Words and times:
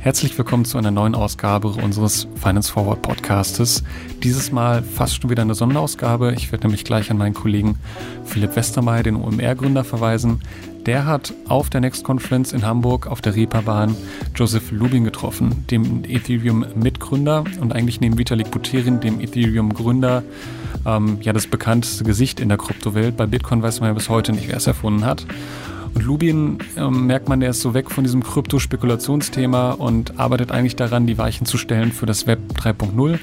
Herzlich 0.00 0.38
willkommen 0.38 0.64
zu 0.64 0.78
einer 0.78 0.92
neuen 0.92 1.16
Ausgabe 1.16 1.68
unseres 1.68 2.28
Finance 2.36 2.70
Forward 2.70 3.02
Podcastes. 3.02 3.82
Dieses 4.22 4.52
Mal 4.52 4.84
fast 4.84 5.20
schon 5.20 5.28
wieder 5.28 5.42
eine 5.42 5.56
Sonderausgabe. 5.56 6.34
Ich 6.34 6.52
werde 6.52 6.68
nämlich 6.68 6.84
gleich 6.84 7.10
an 7.10 7.18
meinen 7.18 7.34
Kollegen 7.34 7.76
Philipp 8.24 8.54
Westermeier, 8.54 9.02
den 9.02 9.16
OMR-Gründer, 9.16 9.82
verweisen. 9.82 10.40
Der 10.86 11.04
hat 11.04 11.34
auf 11.48 11.68
der 11.68 11.80
Next 11.80 12.04
Conference 12.04 12.52
in 12.52 12.64
Hamburg 12.64 13.08
auf 13.08 13.20
der 13.20 13.34
Reeperbahn 13.34 13.96
Joseph 14.36 14.70
Lubin 14.70 15.02
getroffen, 15.02 15.64
dem 15.68 16.04
Ethereum-Mitgründer 16.04 17.42
und 17.60 17.74
eigentlich 17.74 18.00
neben 18.00 18.18
Vitalik 18.18 18.52
Buterin, 18.52 19.00
dem 19.00 19.20
Ethereum-Gründer, 19.20 20.22
ähm, 20.86 21.18
ja 21.22 21.32
das 21.32 21.48
bekannteste 21.48 22.04
Gesicht 22.04 22.38
in 22.38 22.48
der 22.48 22.56
Kryptowelt. 22.56 23.16
Bei 23.16 23.26
Bitcoin 23.26 23.62
weiß 23.62 23.80
man 23.80 23.88
ja 23.88 23.94
bis 23.94 24.08
heute 24.08 24.32
nicht, 24.32 24.48
wer 24.48 24.58
es 24.58 24.68
erfunden 24.68 25.04
hat. 25.04 25.26
Und 25.94 26.04
Lubin 26.04 26.58
ähm, 26.76 27.06
merkt 27.06 27.28
man, 27.28 27.40
der 27.40 27.50
ist 27.50 27.60
so 27.60 27.74
weg 27.74 27.90
von 27.90 28.04
diesem 28.04 28.22
Kryptospekulationsthema 28.22 29.72
und 29.72 30.18
arbeitet 30.18 30.52
eigentlich 30.52 30.76
daran, 30.76 31.06
die 31.06 31.18
Weichen 31.18 31.46
zu 31.46 31.58
stellen 31.58 31.92
für 31.92 32.06
das 32.06 32.26
Web 32.26 32.40
3.0. 32.54 33.18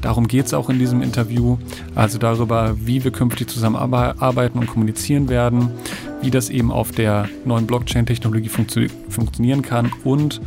Darum 0.00 0.28
geht 0.28 0.46
es 0.46 0.54
auch 0.54 0.70
in 0.70 0.78
diesem 0.78 1.02
Interview, 1.02 1.58
also 1.94 2.18
darüber, 2.18 2.76
wie 2.78 3.04
wir 3.04 3.10
künftig 3.10 3.48
zusammenarbeiten 3.48 4.58
und 4.58 4.66
kommunizieren 4.66 5.28
werden, 5.28 5.70
wie 6.22 6.30
das 6.30 6.50
eben 6.50 6.70
auf 6.70 6.92
der 6.92 7.28
neuen 7.44 7.66
Blockchain-Technologie 7.66 8.48
funktio 8.48 8.88
funktionieren 9.08 9.62
kann 9.62 9.90
und 10.04 10.40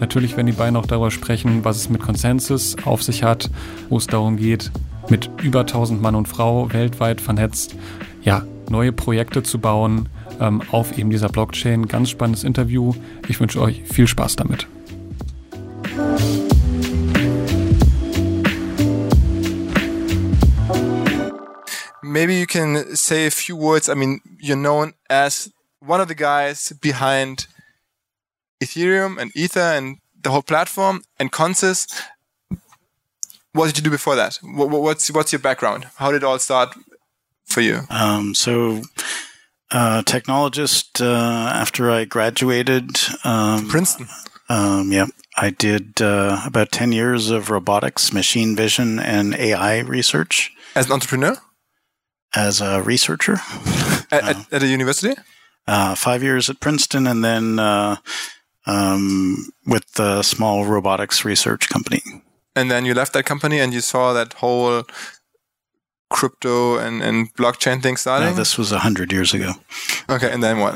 natürlich 0.00 0.36
werden 0.36 0.46
die 0.46 0.52
beiden 0.52 0.76
auch 0.76 0.86
darüber 0.86 1.10
sprechen, 1.10 1.64
was 1.64 1.76
es 1.76 1.90
mit 1.90 2.00
Consensus 2.00 2.76
auf 2.84 3.02
sich 3.02 3.22
hat, 3.22 3.50
wo 3.88 3.98
es 3.98 4.06
darum 4.06 4.36
geht, 4.36 4.70
mit 5.08 5.30
über 5.42 5.60
1000 5.60 6.00
Mann 6.00 6.14
und 6.14 6.28
Frau 6.28 6.72
weltweit 6.72 7.20
vernetzt, 7.20 7.74
ja, 8.22 8.42
neue 8.70 8.92
Projekte 8.92 9.42
zu 9.42 9.58
bauen, 9.58 10.08
ähm, 10.40 10.62
auf 10.70 10.96
eben 10.98 11.10
dieser 11.10 11.28
Blockchain. 11.28 11.88
Ganz 11.88 12.10
spannendes 12.10 12.44
Interview. 12.44 12.94
Ich 13.28 13.40
wünsche 13.40 13.60
euch 13.60 13.82
viel 13.90 14.06
Spaß 14.06 14.36
damit. 14.36 14.66
Maybe 22.02 22.34
you 22.34 22.46
can 22.46 22.96
say 22.96 23.26
a 23.26 23.30
few 23.30 23.56
words. 23.56 23.88
I 23.88 23.94
mean, 23.94 24.20
you're 24.40 24.56
known 24.56 24.94
as 25.08 25.50
one 25.80 26.00
of 26.00 26.08
the 26.08 26.14
guys 26.14 26.74
behind 26.80 27.48
Ethereum 28.60 29.18
and 29.18 29.34
Ether 29.36 29.76
and 29.76 29.98
the 30.22 30.30
whole 30.30 30.42
platform 30.42 31.02
and 31.18 31.30
Consys. 31.30 31.86
What 33.52 33.66
did 33.66 33.78
you 33.78 33.82
do 33.82 33.90
before 33.90 34.16
that? 34.16 34.38
What's 34.42 35.10
what's 35.10 35.32
your 35.32 35.40
background? 35.40 35.86
How 35.96 36.10
did 36.10 36.18
it 36.18 36.24
all 36.24 36.38
start 36.38 36.74
for 37.44 37.60
you? 37.60 37.82
Um, 37.90 38.34
so 38.34 38.82
uh, 39.70 40.02
technologist 40.02 41.00
uh, 41.04 41.48
after 41.50 41.90
I 41.90 42.04
graduated. 42.04 42.96
Um, 43.24 43.68
Princeton. 43.68 44.08
Um, 44.48 44.92
yeah, 44.92 45.06
I 45.36 45.50
did 45.50 46.00
uh, 46.00 46.40
about 46.46 46.70
10 46.72 46.92
years 46.92 47.30
of 47.30 47.50
robotics, 47.50 48.12
machine 48.12 48.54
vision, 48.54 48.98
and 48.98 49.34
AI 49.34 49.80
research. 49.80 50.52
As 50.74 50.86
an 50.86 50.92
entrepreneur? 50.92 51.36
As 52.34 52.60
a 52.60 52.82
researcher. 52.82 53.38
At, 54.10 54.24
at, 54.24 54.52
at 54.52 54.62
a 54.62 54.66
university? 54.68 55.14
Uh, 55.66 55.96
five 55.96 56.22
years 56.22 56.48
at 56.48 56.60
Princeton, 56.60 57.08
and 57.08 57.24
then 57.24 57.58
uh, 57.58 57.96
um, 58.66 59.52
with 59.66 59.92
the 59.94 60.22
small 60.22 60.64
robotics 60.64 61.24
research 61.24 61.68
company. 61.68 62.02
And 62.54 62.70
then 62.70 62.86
you 62.86 62.94
left 62.94 63.12
that 63.12 63.26
company 63.26 63.60
and 63.60 63.74
you 63.74 63.80
saw 63.80 64.14
that 64.14 64.32
whole 64.34 64.84
crypto 66.10 66.78
and, 66.78 67.02
and 67.02 67.34
blockchain 67.34 67.82
thing 67.82 67.96
starting? 67.96 68.28
No, 68.28 68.34
this 68.34 68.56
was 68.58 68.72
a 68.72 68.80
hundred 68.80 69.12
years 69.12 69.34
ago. 69.34 69.52
Okay, 70.08 70.30
and 70.30 70.42
then 70.42 70.58
what? 70.58 70.74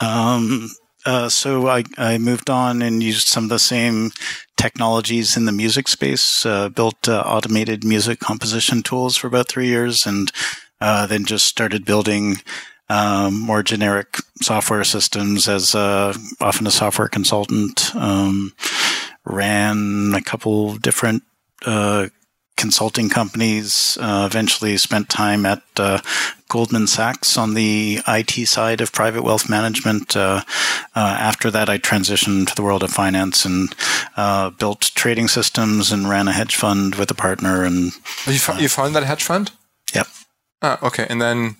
Um, 0.00 0.70
uh, 1.06 1.28
so 1.28 1.68
I, 1.68 1.84
I 1.98 2.18
moved 2.18 2.48
on 2.48 2.82
and 2.82 3.02
used 3.02 3.28
some 3.28 3.44
of 3.44 3.50
the 3.50 3.58
same 3.58 4.10
technologies 4.56 5.36
in 5.36 5.44
the 5.44 5.52
music 5.52 5.88
space. 5.88 6.46
Uh, 6.46 6.68
built 6.68 7.08
uh, 7.08 7.22
automated 7.26 7.84
music 7.84 8.20
composition 8.20 8.82
tools 8.82 9.16
for 9.16 9.26
about 9.26 9.48
three 9.48 9.66
years, 9.66 10.06
and 10.06 10.32
uh, 10.80 11.06
then 11.06 11.24
just 11.24 11.46
started 11.46 11.84
building 11.84 12.36
um, 12.88 13.38
more 13.40 13.62
generic 13.62 14.18
software 14.42 14.84
systems 14.84 15.48
as 15.48 15.74
uh, 15.74 16.14
often 16.40 16.66
a 16.66 16.70
software 16.70 17.08
consultant. 17.08 17.94
Um, 17.94 18.52
ran 19.24 20.12
a 20.14 20.20
couple 20.22 20.76
different 20.76 21.22
uh, 21.64 22.08
consulting 22.56 23.08
companies. 23.08 23.98
Uh, 24.00 24.28
eventually, 24.30 24.76
spent 24.76 25.08
time 25.08 25.46
at 25.46 25.62
uh, 25.76 26.00
Goldman 26.48 26.86
Sachs 26.86 27.36
on 27.36 27.54
the 27.54 28.00
IT 28.06 28.46
side 28.46 28.80
of 28.80 28.92
private 28.92 29.22
wealth 29.22 29.48
management. 29.48 30.16
Uh, 30.16 30.42
uh 30.94 31.16
after 31.18 31.50
that, 31.50 31.68
I 31.68 31.78
transitioned 31.78 32.48
to 32.48 32.54
the 32.54 32.62
world 32.62 32.82
of 32.82 32.90
finance 32.90 33.44
and 33.44 33.74
uh, 34.16 34.50
built 34.50 34.92
trading 34.94 35.28
systems 35.28 35.92
and 35.92 36.08
ran 36.08 36.28
a 36.28 36.32
hedge 36.32 36.56
fund 36.56 36.94
with 36.94 37.10
a 37.10 37.14
partner. 37.14 37.64
And 37.64 37.92
you, 38.26 38.38
you 38.58 38.68
found 38.68 38.94
that 38.94 39.04
hedge 39.04 39.24
fund? 39.24 39.50
Yep. 39.94 40.06
Ah, 40.62 40.78
okay. 40.82 41.06
And 41.08 41.20
then, 41.20 41.56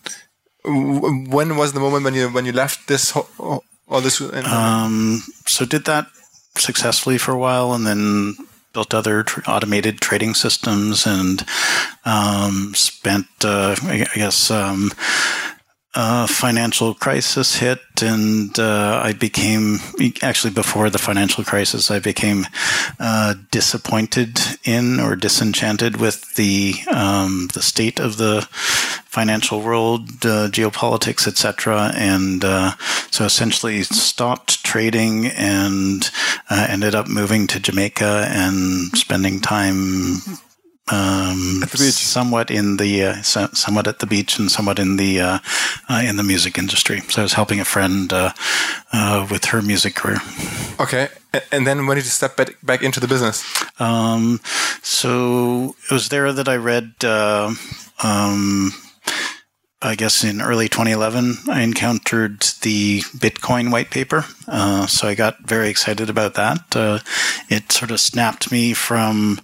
when 0.64 1.56
was 1.56 1.72
the 1.72 1.80
moment 1.80 2.04
when 2.04 2.14
you 2.14 2.28
when 2.28 2.46
you 2.46 2.52
left 2.52 2.88
this 2.88 3.10
whole, 3.10 3.64
all 3.88 4.00
this? 4.00 4.20
Um, 4.20 5.22
so 5.46 5.66
did 5.66 5.84
that 5.84 6.06
successfully 6.56 7.18
for 7.18 7.32
a 7.32 7.38
while, 7.38 7.74
and 7.74 7.86
then 7.86 8.36
built 8.74 8.92
other 8.92 9.22
tr- 9.22 9.40
automated 9.48 10.00
trading 10.00 10.34
systems 10.34 11.06
and 11.06 11.44
um, 12.04 12.74
spent, 12.74 13.26
uh, 13.42 13.74
I 13.82 14.06
guess, 14.14 14.50
um, 14.50 14.90
uh, 15.94 16.26
financial 16.26 16.94
crisis 16.94 17.56
hit, 17.56 17.80
and 18.02 18.58
uh, 18.58 19.00
I 19.02 19.12
became 19.12 19.78
actually 20.22 20.52
before 20.52 20.90
the 20.90 20.98
financial 20.98 21.44
crisis, 21.44 21.90
I 21.90 22.00
became 22.00 22.46
uh, 22.98 23.34
disappointed 23.50 24.40
in 24.64 24.98
or 24.98 25.16
disenchanted 25.16 25.96
with 25.96 26.34
the 26.34 26.74
um, 26.90 27.48
the 27.54 27.62
state 27.62 28.00
of 28.00 28.16
the 28.16 28.46
financial 28.50 29.60
world, 29.60 30.08
uh, 30.24 30.48
geopolitics, 30.50 31.28
etc. 31.28 31.92
And 31.94 32.44
uh, 32.44 32.72
so 33.10 33.24
essentially 33.24 33.84
stopped 33.84 34.64
trading 34.64 35.26
and 35.26 36.10
uh, 36.50 36.66
ended 36.68 36.96
up 36.96 37.06
moving 37.06 37.46
to 37.46 37.60
Jamaica 37.60 38.26
and 38.28 38.90
spending 38.96 39.40
time 39.40 40.18
um, 40.92 41.62
somewhat 41.66 42.50
in 42.50 42.76
the 42.76 43.04
uh, 43.04 43.22
so, 43.22 43.48
somewhat 43.52 43.86
at 43.86 44.00
the 44.00 44.06
beach 44.06 44.38
and 44.38 44.50
somewhat 44.50 44.78
in 44.78 44.96
the 44.96 45.20
uh, 45.20 45.38
uh, 45.88 46.02
in 46.04 46.16
the 46.16 46.22
music 46.22 46.58
industry. 46.58 47.00
So 47.08 47.22
I 47.22 47.24
was 47.24 47.32
helping 47.32 47.60
a 47.60 47.64
friend 47.64 48.12
uh, 48.12 48.32
uh, 48.92 49.26
with 49.30 49.46
her 49.46 49.62
music 49.62 49.94
career. 49.94 50.18
Okay, 50.78 51.08
and 51.50 51.66
then 51.66 51.86
when 51.86 51.96
did 51.96 52.04
you 52.04 52.10
step 52.10 52.36
back, 52.36 52.56
back 52.62 52.82
into 52.82 53.00
the 53.00 53.08
business? 53.08 53.44
Um, 53.80 54.40
so 54.82 55.74
it 55.84 55.92
was 55.92 56.10
there 56.10 56.32
that 56.32 56.48
I 56.48 56.56
read 56.56 56.92
uh, 57.02 57.54
um, 58.02 58.72
I 59.84 59.96
guess 59.96 60.24
in 60.24 60.40
early 60.40 60.70
2011, 60.70 61.40
I 61.50 61.60
encountered 61.60 62.40
the 62.62 63.02
Bitcoin 63.02 63.70
white 63.70 63.90
paper. 63.90 64.24
Uh, 64.48 64.86
so 64.86 65.06
I 65.06 65.14
got 65.14 65.40
very 65.40 65.68
excited 65.68 66.08
about 66.08 66.34
that. 66.34 66.74
Uh, 66.74 67.00
it 67.50 67.70
sort 67.70 67.90
of 67.90 68.00
snapped 68.00 68.50
me 68.50 68.72
from 68.72 69.42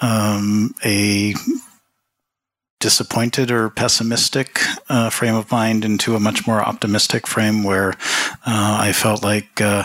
um, 0.00 0.76
a 0.84 1.34
disappointed 2.80 3.50
or 3.50 3.68
pessimistic 3.68 4.58
uh, 4.88 5.10
frame 5.10 5.34
of 5.34 5.52
mind 5.52 5.84
into 5.84 6.16
a 6.16 6.20
much 6.20 6.46
more 6.46 6.62
optimistic 6.62 7.26
frame 7.26 7.62
where 7.62 7.90
uh, 8.46 8.78
I 8.80 8.92
felt 8.92 9.22
like 9.22 9.60
uh, 9.60 9.84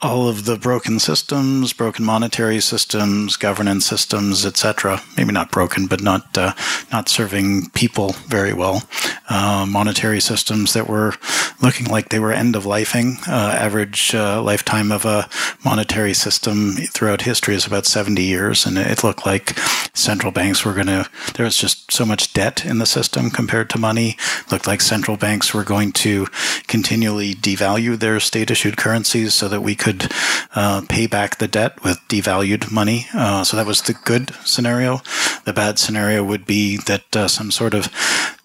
all 0.00 0.28
of 0.28 0.44
the 0.44 0.56
broken 0.56 1.00
systems, 1.00 1.72
broken 1.72 2.04
monetary 2.04 2.60
systems, 2.60 3.36
governance 3.36 3.84
systems, 3.84 4.46
etc. 4.46 5.02
Maybe 5.16 5.32
not 5.32 5.50
broken, 5.50 5.88
but 5.88 6.00
not 6.00 6.38
uh, 6.38 6.52
not 6.92 7.08
serving 7.08 7.70
people 7.70 8.12
very 8.28 8.52
well. 8.52 8.84
Uh, 9.28 9.66
monetary 9.68 10.20
systems 10.20 10.72
that 10.74 10.88
were 10.88 11.14
looking 11.60 11.86
like 11.86 12.10
they 12.10 12.20
were 12.20 12.32
end 12.32 12.54
of 12.54 12.62
lifing. 12.62 13.16
Uh, 13.26 13.56
average 13.56 14.14
lifetime 14.14 14.92
of 14.92 15.04
a 15.04 15.28
monetary 15.64 16.14
system 16.14 16.74
throughout 16.92 17.22
history 17.22 17.56
is 17.56 17.66
about 17.66 17.86
70 17.86 18.22
years, 18.22 18.64
and 18.66 18.78
it 18.78 19.02
looked 19.02 19.26
like 19.26 19.58
central 19.94 20.30
banks 20.30 20.64
were 20.64 20.74
going 20.74 20.86
to. 20.86 21.10
There 21.34 21.44
was 21.44 21.56
just 21.56 21.90
so 21.90 22.06
much 22.06 22.32
debt 22.36 22.66
in 22.66 22.76
the 22.76 22.84
system 22.84 23.30
compared 23.30 23.70
to 23.70 23.78
money. 23.78 24.14
Looked 24.50 24.66
like 24.66 24.82
central 24.82 25.16
banks 25.16 25.54
were 25.54 25.64
going 25.64 25.92
to 26.04 26.26
continually 26.66 27.34
devalue 27.34 27.98
their 27.98 28.20
state 28.20 28.50
issued 28.50 28.76
currencies 28.76 29.32
so 29.32 29.48
that 29.48 29.62
we 29.62 29.74
could 29.74 30.12
uh, 30.54 30.82
pay 30.86 31.06
back 31.06 31.38
the 31.38 31.48
debt 31.48 31.82
with 31.82 31.98
devalued 32.08 32.70
money. 32.70 33.06
Uh, 33.14 33.42
so 33.42 33.56
that 33.56 33.64
was 33.64 33.80
the 33.80 33.94
good 34.04 34.34
scenario. 34.44 35.00
The 35.46 35.54
bad 35.54 35.78
scenario 35.78 36.22
would 36.24 36.44
be 36.44 36.76
that 36.76 37.16
uh, 37.16 37.26
some 37.26 37.50
sort 37.50 37.72
of 37.72 37.84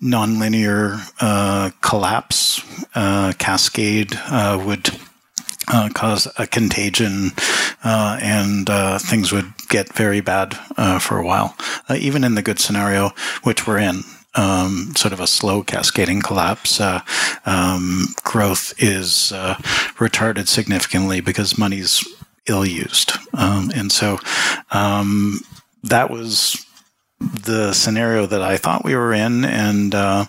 nonlinear 0.02 1.12
uh, 1.20 1.72
collapse 1.82 2.64
uh, 2.96 3.34
cascade 3.38 4.18
uh, 4.28 4.64
would 4.66 4.90
uh, 5.72 5.90
cause 5.94 6.28
a 6.38 6.46
contagion, 6.46 7.32
uh, 7.84 8.20
and 8.22 8.70
uh, 8.70 9.00
things 9.00 9.32
would 9.32 9.54
get 9.70 9.94
very 9.94 10.22
bad 10.22 10.58
uh, 10.78 11.00
for 11.00 11.18
a 11.18 11.26
while. 11.26 11.56
Uh, 11.90 11.96
even 11.98 12.24
in 12.24 12.36
the 12.36 12.42
good 12.42 12.60
scenario, 12.60 13.12
which 13.44 13.66
we're 13.66 13.80
in, 13.80 14.02
um, 14.36 14.94
sort 14.96 15.14
of 15.14 15.20
a 15.20 15.28
slow 15.28 15.64
cascading 15.64 16.22
collapse, 16.22 16.80
uh, 16.80 17.02
um, 17.46 18.08
growth 18.24 18.74
is 18.78 19.32
retarded 19.98 20.48
significantly 20.48 21.22
because 21.22 21.58
money's 21.58 22.06
ill 22.48 22.66
used. 22.66 23.14
Um, 23.34 23.72
and 23.74 23.92
so 23.92 24.20
um, 24.72 25.42
that 25.84 26.10
was 26.10 26.66
the 27.20 27.74
scenario 27.74 28.26
that 28.26 28.42
I 28.42 28.58
thought 28.58 28.84
we 28.84 28.96
were 28.96 29.14
in, 29.14 29.46
and 29.46 29.94
uh, 29.94 30.26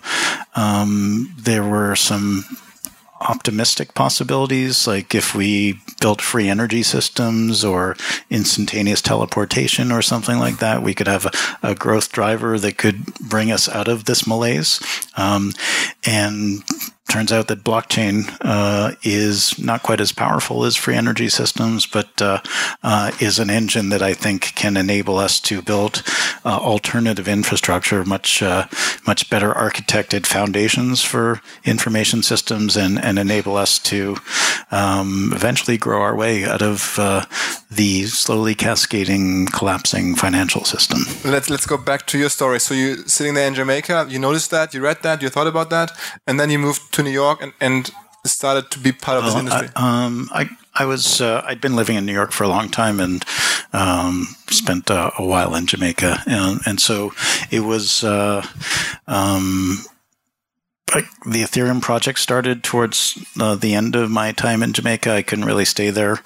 um, 0.55 1.33
there 1.37 1.63
were 1.63 1.95
some 1.95 2.45
optimistic 3.29 3.93
possibilities, 3.93 4.87
like 4.87 5.15
if 5.15 5.33
we 5.33 5.79
built 5.99 6.21
free 6.21 6.49
energy 6.49 6.83
systems 6.83 7.63
or 7.63 7.95
instantaneous 8.29 9.01
teleportation 9.01 9.91
or 9.91 10.01
something 10.01 10.39
like 10.39 10.57
that, 10.57 10.83
we 10.83 10.93
could 10.93 11.07
have 11.07 11.25
a, 11.25 11.31
a 11.71 11.75
growth 11.75 12.11
driver 12.11 12.59
that 12.59 12.77
could 12.77 13.05
bring 13.15 13.51
us 13.51 13.69
out 13.69 13.87
of 13.87 14.05
this 14.05 14.27
malaise. 14.27 14.79
Um, 15.15 15.53
and 16.05 16.63
turns 17.13 17.31
out 17.31 17.47
that 17.47 17.63
blockchain 17.63 18.35
uh, 18.41 18.95
is 19.03 19.59
not 19.59 19.83
quite 19.83 20.01
as 20.01 20.11
powerful 20.11 20.65
as 20.65 20.75
free 20.75 20.95
energy 20.95 21.29
systems, 21.29 21.85
but 21.85 22.19
uh, 22.19 22.39
uh, 22.81 23.11
is 23.19 23.37
an 23.37 23.51
engine 23.51 23.89
that 23.89 24.01
I 24.01 24.15
think 24.15 24.55
can 24.55 24.75
enable 24.75 25.19
us 25.19 25.39
to 25.41 25.61
build 25.61 26.01
uh, 26.43 26.57
alternative 26.57 27.27
infrastructure, 27.27 28.03
much 28.03 28.41
uh, 28.41 28.65
much 29.05 29.29
better 29.29 29.51
architected 29.53 30.25
foundations 30.25 31.03
for 31.03 31.39
information 31.63 32.23
systems, 32.23 32.75
and, 32.75 32.97
and 32.97 33.19
enable 33.19 33.57
us 33.57 33.77
to 33.79 34.17
um, 34.71 35.31
eventually 35.35 35.77
grow 35.77 36.01
our 36.01 36.15
way 36.15 36.45
out 36.45 36.63
of 36.63 36.97
uh, 36.97 37.25
the 37.69 38.05
slowly 38.05 38.55
cascading, 38.55 39.45
collapsing 39.47 40.15
financial 40.15 40.63
system. 40.63 40.99
Let's 41.23 41.49
let's 41.49 41.67
go 41.67 41.77
back 41.77 42.07
to 42.07 42.17
your 42.17 42.29
story. 42.29 42.59
So 42.59 42.73
you 42.73 43.07
sitting 43.07 43.35
there 43.35 43.47
in 43.47 43.53
Jamaica, 43.53 44.07
you 44.09 44.17
noticed 44.17 44.49
that, 44.49 44.73
you 44.73 44.81
read 44.81 45.03
that, 45.03 45.21
you 45.21 45.29
thought 45.29 45.47
about 45.47 45.69
that, 45.69 45.91
and 46.25 46.39
then 46.39 46.49
you 46.49 46.57
moved 46.57 46.91
to 46.93 47.02
New 47.03 47.11
York 47.11 47.41
and, 47.41 47.53
and 47.59 47.91
started 48.25 48.71
to 48.71 48.79
be 48.79 48.91
part 48.91 49.17
of 49.17 49.25
this 49.25 49.35
industry. 49.35 49.69
I, 49.75 50.05
um, 50.05 50.29
I 50.31 50.49
I 50.75 50.85
was 50.85 51.21
uh, 51.21 51.43
I'd 51.45 51.61
been 51.61 51.75
living 51.75 51.95
in 51.95 52.05
New 52.05 52.13
York 52.13 52.31
for 52.31 52.43
a 52.43 52.47
long 52.47 52.69
time 52.69 52.99
and 52.99 53.23
um, 53.73 54.27
spent 54.49 54.89
uh, 54.89 55.11
a 55.17 55.25
while 55.25 55.55
in 55.55 55.67
Jamaica, 55.67 56.23
and 56.25 56.59
and 56.65 56.79
so 56.79 57.13
it 57.51 57.61
was. 57.61 58.03
Uh, 58.03 58.45
um, 59.07 59.79
the 61.25 61.41
Ethereum 61.41 61.81
project 61.81 62.19
started 62.19 62.63
towards 62.63 63.17
uh, 63.39 63.55
the 63.55 63.73
end 63.73 63.95
of 63.95 64.11
my 64.11 64.31
time 64.31 64.61
in 64.61 64.73
Jamaica. 64.73 65.11
I 65.11 65.23
couldn't 65.23 65.45
really 65.45 65.65
stay 65.65 65.89
there 65.89 66.19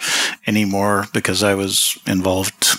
anymore 0.45 1.05
because 1.13 1.41
I 1.41 1.55
was 1.55 1.97
involved 2.05 2.75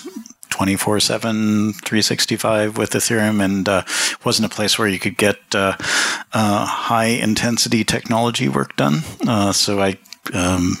24 0.59 0.99
7, 0.99 1.71
365 1.71 2.77
with 2.77 2.91
Ethereum 2.91 3.41
and 3.41 3.69
uh, 3.69 3.81
wasn't 4.25 4.45
a 4.45 4.53
place 4.53 4.77
where 4.77 4.89
you 4.89 4.99
could 4.99 5.15
get 5.15 5.37
uh, 5.55 5.77
uh, 6.33 6.65
high 6.65 7.05
intensity 7.05 7.85
technology 7.85 8.49
work 8.49 8.75
done. 8.75 9.03
Uh, 9.25 9.53
so 9.53 9.79
I 9.79 9.97
um, 10.33 10.73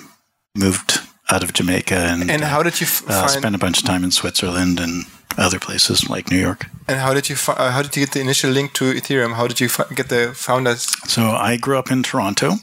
moved 0.53 0.99
out 1.31 1.43
of 1.45 1.53
Jamaica 1.53 1.95
and, 1.95 2.29
and 2.29 2.41
how 2.43 2.61
did 2.61 2.81
you 2.81 2.87
f- 2.87 3.07
uh, 3.07 3.27
spend 3.29 3.55
a 3.55 3.57
bunch 3.57 3.77
of 3.79 3.85
time 3.85 4.03
in 4.03 4.11
Switzerland 4.11 4.81
and 4.81 5.05
other 5.39 5.59
places 5.59 6.09
like 6.09 6.29
New 6.29 6.37
York. 6.37 6.67
And 6.87 6.99
how 6.99 7.13
did 7.13 7.29
you 7.29 7.35
uh, 7.47 7.71
how 7.71 7.81
did 7.81 7.95
you 7.95 8.05
get 8.05 8.13
the 8.13 8.19
initial 8.19 8.51
link 8.51 8.73
to 8.73 8.85
Ethereum? 8.93 9.35
How 9.35 9.47
did 9.47 9.59
you 9.59 9.69
get 9.95 10.09
the 10.09 10.33
founders? 10.35 10.87
So 11.07 11.21
I 11.21 11.57
grew 11.57 11.77
up 11.77 11.91
in 11.91 12.03
Toronto. 12.03 12.55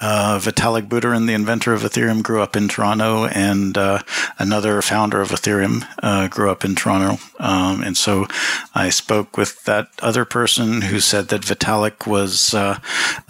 Uh, 0.00 0.36
Vitalik 0.40 0.88
Buterin, 0.88 1.28
the 1.28 1.32
inventor 1.32 1.72
of 1.72 1.82
Ethereum, 1.82 2.24
grew 2.24 2.42
up 2.42 2.56
in 2.56 2.66
Toronto, 2.66 3.26
and 3.26 3.78
uh, 3.78 4.00
another 4.36 4.82
founder 4.82 5.20
of 5.20 5.28
Ethereum 5.30 5.86
uh, 6.02 6.26
grew 6.26 6.50
up 6.50 6.64
in 6.64 6.74
Toronto. 6.74 7.22
Um, 7.38 7.84
and 7.84 7.96
so 7.96 8.26
I 8.74 8.90
spoke 8.90 9.36
with 9.36 9.62
that 9.62 9.90
other 10.00 10.24
person 10.24 10.82
who 10.82 10.98
said 10.98 11.28
that 11.28 11.42
Vitalik 11.42 12.04
was 12.04 12.52
uh, 12.52 12.80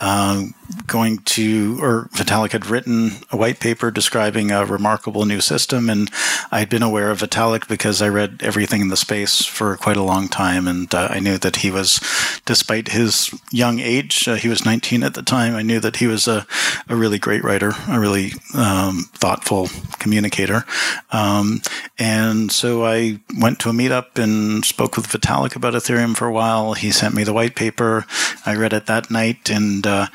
um, 0.00 0.54
going 0.86 1.18
to, 1.18 1.78
or 1.82 2.08
Vitalik 2.14 2.52
had 2.52 2.64
written 2.64 3.10
a 3.30 3.36
white 3.36 3.60
paper 3.60 3.90
describing 3.90 4.50
a 4.50 4.64
remarkable 4.64 5.26
new 5.26 5.42
system, 5.42 5.90
and 5.90 6.10
I'd 6.50 6.70
been 6.70 6.82
aware 6.82 7.10
of 7.10 7.20
Vitalik 7.20 7.68
because 7.68 8.00
I 8.00 8.08
read 8.08 8.40
everything 8.42 8.71
in 8.80 8.88
the 8.88 8.96
space 8.96 9.44
for 9.44 9.76
quite 9.76 9.96
a 9.96 10.02
long 10.02 10.28
time, 10.28 10.66
and 10.66 10.92
uh, 10.94 11.08
I 11.10 11.20
knew 11.20 11.36
that 11.38 11.56
he 11.56 11.70
was, 11.70 12.00
despite 12.46 12.88
his 12.88 13.30
young 13.50 13.78
age, 13.78 14.26
uh, 14.26 14.36
he 14.36 14.48
was 14.48 14.64
19 14.64 15.02
at 15.02 15.14
the 15.14 15.22
time. 15.22 15.54
I 15.54 15.62
knew 15.62 15.80
that 15.80 15.96
he 15.96 16.06
was 16.06 16.26
a 16.26 16.46
a 16.88 16.96
really 16.96 17.18
great 17.18 17.44
writer, 17.44 17.72
a 17.88 17.98
really 17.98 18.32
um, 18.54 19.04
thoughtful 19.14 19.68
communicator. 19.98 20.64
Um, 21.10 21.62
and 21.98 22.50
so 22.50 22.84
I 22.84 23.20
went 23.38 23.58
to 23.60 23.70
a 23.70 23.72
meetup 23.72 24.18
and 24.22 24.64
spoke 24.64 24.96
with 24.96 25.08
Vitalik 25.08 25.56
about 25.56 25.74
Ethereum 25.74 26.16
for 26.16 26.26
a 26.26 26.32
while. 26.32 26.74
He 26.74 26.90
sent 26.90 27.14
me 27.14 27.24
the 27.24 27.32
white 27.32 27.54
paper. 27.54 28.04
I 28.44 28.56
read 28.56 28.72
it 28.72 28.86
that 28.86 29.10
night, 29.10 29.50
and 29.50 29.86
uh, 29.86 30.06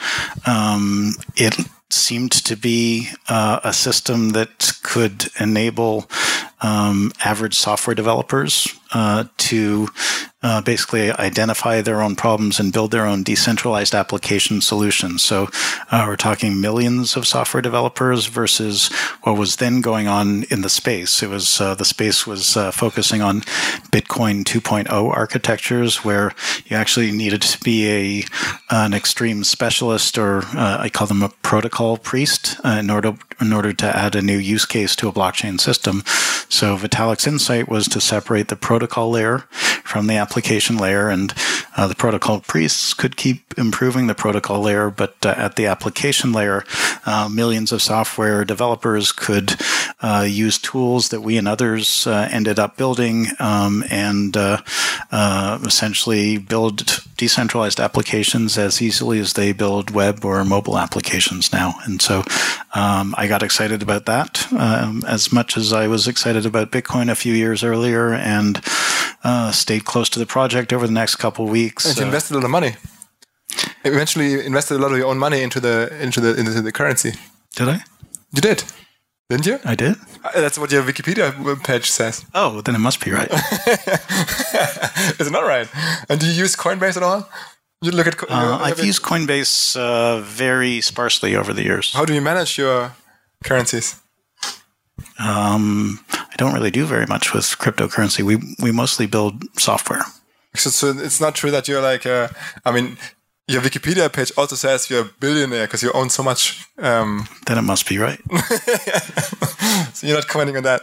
um, 0.45 1.13
it 1.36 1.56
seemed 1.89 2.31
to 2.31 2.55
be 2.55 3.09
uh, 3.29 3.59
a 3.63 3.73
system 3.73 4.29
that 4.31 4.73
could 4.83 5.29
enable 5.39 6.09
um, 6.61 7.11
average 7.23 7.55
software 7.55 7.95
developers 7.95 8.76
uh, 8.93 9.25
to 9.37 9.87
uh, 10.43 10.61
basically 10.61 11.11
identify 11.11 11.81
their 11.81 12.01
own 12.01 12.15
problems 12.15 12.59
and 12.59 12.71
build 12.71 12.91
their 12.91 13.05
own 13.05 13.23
decentralized 13.23 13.95
application 13.95 14.61
solutions. 14.61 15.23
So 15.23 15.49
uh, 15.89 16.05
we're 16.07 16.15
talking 16.15 16.61
millions 16.61 17.17
of 17.17 17.25
software 17.25 17.61
developers 17.61 18.27
versus 18.27 18.89
what 19.23 19.37
was 19.37 19.55
then 19.55 19.81
going 19.81 20.07
on 20.07 20.43
in 20.43 20.61
the 20.61 20.69
space. 20.69 21.23
It 21.23 21.29
was 21.29 21.59
uh, 21.59 21.73
the 21.73 21.85
space 21.85 22.27
was 22.27 22.55
uh, 22.55 22.71
focusing 22.71 23.21
on 23.21 23.41
Bitcoin 23.91 24.43
2.0 24.43 24.89
architectures, 24.89 26.05
where 26.05 26.33
you 26.65 26.77
actually 26.77 27.11
needed 27.11 27.41
to 27.41 27.59
be 27.63 27.89
a 27.89 28.23
an 28.69 28.93
extreme 28.93 29.43
specialist, 29.43 30.17
or 30.17 30.43
uh, 30.55 30.77
I 30.79 30.89
call 30.89 31.07
them 31.07 31.23
a 31.23 31.29
protocol 31.29 31.97
priest, 31.97 32.57
in 32.63 32.89
order 32.89 33.17
in 33.41 33.53
order 33.53 33.73
to 33.73 33.85
add 33.85 34.15
a 34.15 34.21
new 34.21 34.37
use 34.37 34.65
case 34.65 34.95
to 34.97 35.07
a 35.07 35.11
blockchain 35.11 35.59
system. 35.59 36.03
So 36.49 36.77
Vitalik's 36.77 37.27
insight 37.27 37.67
was 37.67 37.87
to 37.89 37.99
separate 37.99 38.47
the 38.47 38.55
protocol 38.77 39.09
layer 39.09 39.44
from 39.87 40.07
the 40.07 40.15
application 40.15 40.77
layer, 40.77 41.09
and 41.09 41.33
uh, 41.75 41.87
the 41.87 41.95
protocol 41.95 42.39
priests 42.41 42.93
could 42.93 43.15
keep 43.15 43.57
improving 43.57 44.07
the 44.07 44.15
protocol 44.15 44.61
layer, 44.61 44.89
but 44.89 45.15
uh, 45.25 45.33
at 45.37 45.55
the 45.55 45.65
application 45.65 46.31
layer, 46.31 46.63
uh, 47.05 47.29
millions 47.31 47.71
of 47.71 47.81
software 47.81 48.43
developers 48.43 49.11
could 49.11 49.55
uh, 50.01 50.25
use 50.27 50.57
tools 50.57 51.09
that 51.09 51.21
we 51.21 51.37
and 51.37 51.47
others 51.47 52.05
uh, 52.05 52.27
ended 52.31 52.59
up 52.59 52.77
building 52.77 53.27
um, 53.39 53.83
and 53.89 54.35
uh, 54.37 54.61
essentially 55.65 56.37
build 56.37 57.03
decentralized 57.17 57.79
applications 57.79 58.57
as 58.57 58.81
easily 58.81 59.19
as 59.19 59.33
they 59.33 59.51
build 59.51 59.89
web 59.89 60.23
or 60.23 60.43
mobile 60.45 60.77
applications 60.77 61.51
now. 61.51 61.73
And 61.85 62.01
so 62.01 62.23
um, 62.75 63.15
I 63.17 63.27
got 63.27 63.41
excited 63.41 63.81
about 63.81 64.06
that 64.06 64.51
um, 64.53 65.03
as 65.07 65.31
much 65.31 65.57
as 65.57 65.73
I 65.73 65.87
was 65.87 66.07
excited 66.07 66.45
about 66.45 66.71
Bitcoin 66.71 67.09
a 67.09 67.15
few 67.15 67.33
years 67.33 67.63
earlier 67.63 68.13
and 68.13 68.61
uh, 69.24 69.52
stayed 69.52 69.86
close 69.86 70.09
to 70.09 70.19
the 70.19 70.26
project 70.26 70.74
over 70.74 70.88
the 70.88 70.94
next 70.94 71.16
couple 71.16 71.45
of 71.45 71.52
weeks. 71.52 71.86
And 71.86 71.97
you 71.97 72.04
uh, 72.04 72.07
invested 72.07 72.33
a 72.33 72.38
lot 72.38 72.45
of 72.45 72.52
money. 72.52 72.76
Eventually, 73.83 74.31
you 74.31 74.40
invested 74.40 74.76
a 74.76 74.80
lot 74.80 74.92
of 74.92 74.97
your 74.97 75.07
own 75.07 75.18
money 75.18 75.42
into 75.42 75.59
the 75.59 75.95
into 76.02 76.19
the 76.19 76.36
into 76.36 76.62
the 76.62 76.71
currency. 76.71 77.14
Did 77.56 77.69
I? 77.69 77.83
You 78.33 78.42
did. 78.42 78.64
Didn't 79.30 79.45
you? 79.45 79.59
I 79.66 79.76
did. 79.76 79.95
Uh, 80.24 80.42
that's 80.42 80.57
what 80.57 80.71
your 80.71 80.83
Wikipedia 80.83 81.64
page 81.64 81.90
says. 81.90 82.26
Oh, 82.33 82.62
then 82.62 82.76
it 82.76 82.80
must 82.80 83.04
be 83.04 83.12
right. 83.12 83.28
it's 83.31 85.19
it 85.19 85.31
not 85.31 85.45
right? 85.45 85.68
And 86.09 86.19
do 86.19 86.26
you 86.26 86.33
use 86.33 86.56
Coinbase 86.56 86.95
at 86.95 87.04
all? 87.04 87.28
You 87.81 87.92
look 87.92 88.07
at. 88.07 88.16
Uh, 88.30 88.57
I've 88.62 88.83
used 88.83 89.02
Coinbase 89.04 89.76
uh, 89.76 90.21
very 90.21 90.81
sparsely 90.81 91.36
over 91.36 91.54
the 91.54 91.64
years. 91.64 91.94
How 91.94 92.06
do 92.06 92.14
you 92.14 92.21
manage 92.21 92.57
your 92.57 92.94
currencies? 93.44 94.02
Um, 95.19 95.99
I 96.11 96.35
don't 96.37 96.54
really 96.54 96.71
do 96.71 96.85
very 96.85 97.06
much 97.06 97.33
with 97.33 97.45
cryptocurrency. 97.57 98.23
We 98.23 98.37
we 98.61 98.71
mostly 98.71 99.07
build 99.07 99.44
software. 99.59 100.04
So, 100.56 100.69
so 100.69 100.89
it's 100.97 101.21
not 101.21 101.35
true 101.35 101.51
that 101.51 101.68
you're 101.68 101.81
like. 101.81 102.06
Uh, 102.06 102.30
I 102.66 102.71
mean, 102.71 102.97
your 103.47 103.61
Wikipedia 103.61 104.11
page 104.11 104.31
also 104.37 104.56
says 104.56 104.89
you're 104.89 105.01
a 105.01 105.09
billionaire 105.19 105.66
because 105.68 105.81
you 105.83 105.92
own 105.94 106.09
so 106.09 106.23
much. 106.23 106.66
Um... 106.77 107.27
Then 107.45 107.57
it 107.57 107.61
must 107.61 107.87
be 107.87 107.97
right. 107.97 108.19
so 109.94 110.07
you're 110.07 110.18
not 110.18 110.27
commenting 110.27 110.57
on 110.57 110.63
that. 110.63 110.81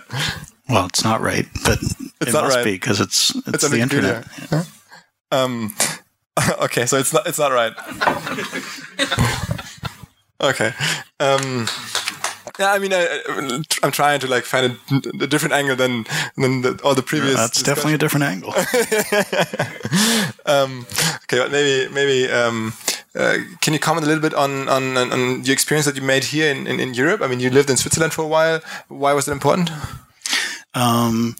Well, 0.68 0.86
it's 0.86 1.04
not 1.04 1.20
right, 1.20 1.46
but 1.64 1.78
it's 1.82 2.00
it 2.20 2.32
not 2.32 2.44
must 2.44 2.56
right. 2.56 2.64
be 2.64 2.72
because 2.72 3.00
it's 3.00 3.34
it's, 3.34 3.48
it's 3.48 3.68
the 3.68 3.80
internet. 3.80 4.24
Huh? 4.48 4.62
Um, 5.30 5.74
okay, 6.62 6.86
so 6.86 6.96
it's 6.96 7.12
not 7.12 7.26
it's 7.26 7.38
not 7.38 7.52
right. 7.52 7.72
okay. 10.40 10.72
Um, 11.20 11.66
yeah, 12.58 12.72
I 12.72 12.78
mean, 12.78 12.92
I, 12.92 13.20
am 13.82 13.90
trying 13.90 14.20
to 14.20 14.26
like 14.26 14.44
find 14.44 14.66
a, 14.66 15.24
a, 15.24 15.26
different 15.26 15.54
angle 15.54 15.76
than 15.76 16.04
than 16.36 16.62
the, 16.62 16.80
all 16.84 16.94
the 16.94 17.02
previous. 17.02 17.34
Yeah, 17.34 17.40
that's 17.40 17.62
definitely 17.62 17.94
a 17.94 17.98
different 17.98 18.24
angle. 18.24 18.50
um, 20.46 20.86
okay, 21.24 21.38
but 21.38 21.50
maybe 21.50 21.92
maybe 21.92 22.30
um, 22.30 22.72
uh, 23.14 23.38
can 23.60 23.72
you 23.72 23.78
comment 23.78 24.04
a 24.04 24.08
little 24.08 24.22
bit 24.22 24.34
on, 24.34 24.68
on 24.68 24.96
on 24.96 25.42
the 25.42 25.52
experience 25.52 25.86
that 25.86 25.96
you 25.96 26.02
made 26.02 26.24
here 26.24 26.50
in, 26.50 26.66
in, 26.66 26.80
in 26.80 26.94
Europe? 26.94 27.22
I 27.22 27.26
mean, 27.26 27.40
you 27.40 27.50
lived 27.50 27.70
in 27.70 27.76
Switzerland 27.76 28.12
for 28.12 28.22
a 28.22 28.28
while. 28.28 28.60
Why 28.88 29.12
was 29.12 29.28
it 29.28 29.32
important? 29.32 29.70
Um, 30.74 31.36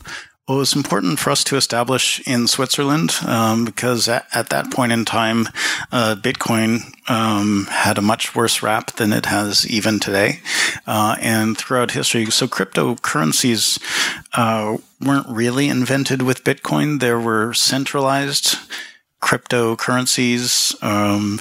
Well, 0.47 0.59
it 0.59 0.61
was 0.61 0.77
important 0.77 1.19
for 1.19 1.31
us 1.31 1.43
to 1.45 1.57
establish 1.57 2.21
in 2.29 2.49
Switzerland 2.49 3.15
um, 3.27 3.65
because 3.65 4.09
at, 4.09 4.27
at, 4.35 4.51
that 4.51 4.71
point 4.71 4.93
in 4.93 5.07
time, 5.07 5.49
uh, 5.91 6.17
Bitcoin 6.21 6.81
um, 7.09 7.67
had 7.71 7.97
a 7.97 8.03
much 8.03 8.35
worse 8.35 8.63
rap 8.63 8.91
than 8.97 9.15
it 9.15 9.25
has 9.25 9.67
even 9.67 10.01
today, 10.01 10.41
uh, 10.87 11.17
and 11.19 11.57
throughout 11.57 11.93
history. 11.93 12.27
So 12.27 12.47
cryptocurrencies 12.47 13.79
uh, 14.35 14.77
weren't 15.01 15.29
really 15.31 15.71
invented 15.71 16.21
with 16.21 16.45
Bitcoin; 16.45 17.01
they 17.01 17.15
were 17.15 17.55
centralized 17.55 18.59
cryptocurrencies 19.25 20.75
um, 20.83 21.41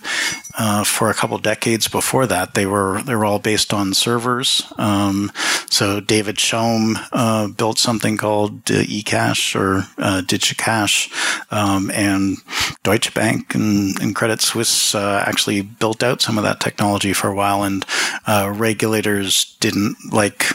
uh, 0.57 0.85
for 0.85 1.09
a 1.09 1.13
couple 1.13 1.37
decades 1.37 1.89
before 1.89 2.25
that. 2.25 2.53
They 2.53 2.65
were 2.65 3.01
they 3.03 3.13
were 3.13 3.25
all 3.25 3.39
based 3.39 3.73
on 3.73 3.93
servers. 3.93 4.63
Um, 4.77 5.31
so 5.69 5.99
David 5.99 6.37
Chaum 6.37 6.95
uh, 7.11 7.47
built 7.49 7.77
something 7.77 8.15
called 8.15 8.71
uh, 8.71 8.83
eCash 8.83 9.53
or 9.59 9.79
uh, 9.97 10.21
DigiCash, 10.21 11.51
um, 11.51 11.91
and 11.91 12.37
Deutsche 12.83 13.13
Bank 13.13 13.53
and, 13.53 13.99
and 14.01 14.15
Credit 14.15 14.41
Suisse 14.41 14.95
uh, 14.95 15.21
actually 15.27 15.61
built 15.61 16.03
out 16.03 16.21
some 16.21 16.37
of 16.37 16.45
that 16.45 16.61
technology 16.61 17.11
for 17.11 17.27
a 17.27 17.35
while, 17.35 17.63
and 17.63 17.85
uh, 18.25 18.51
regulators 18.55 19.57
didn't 19.59 19.97
like 20.11 20.45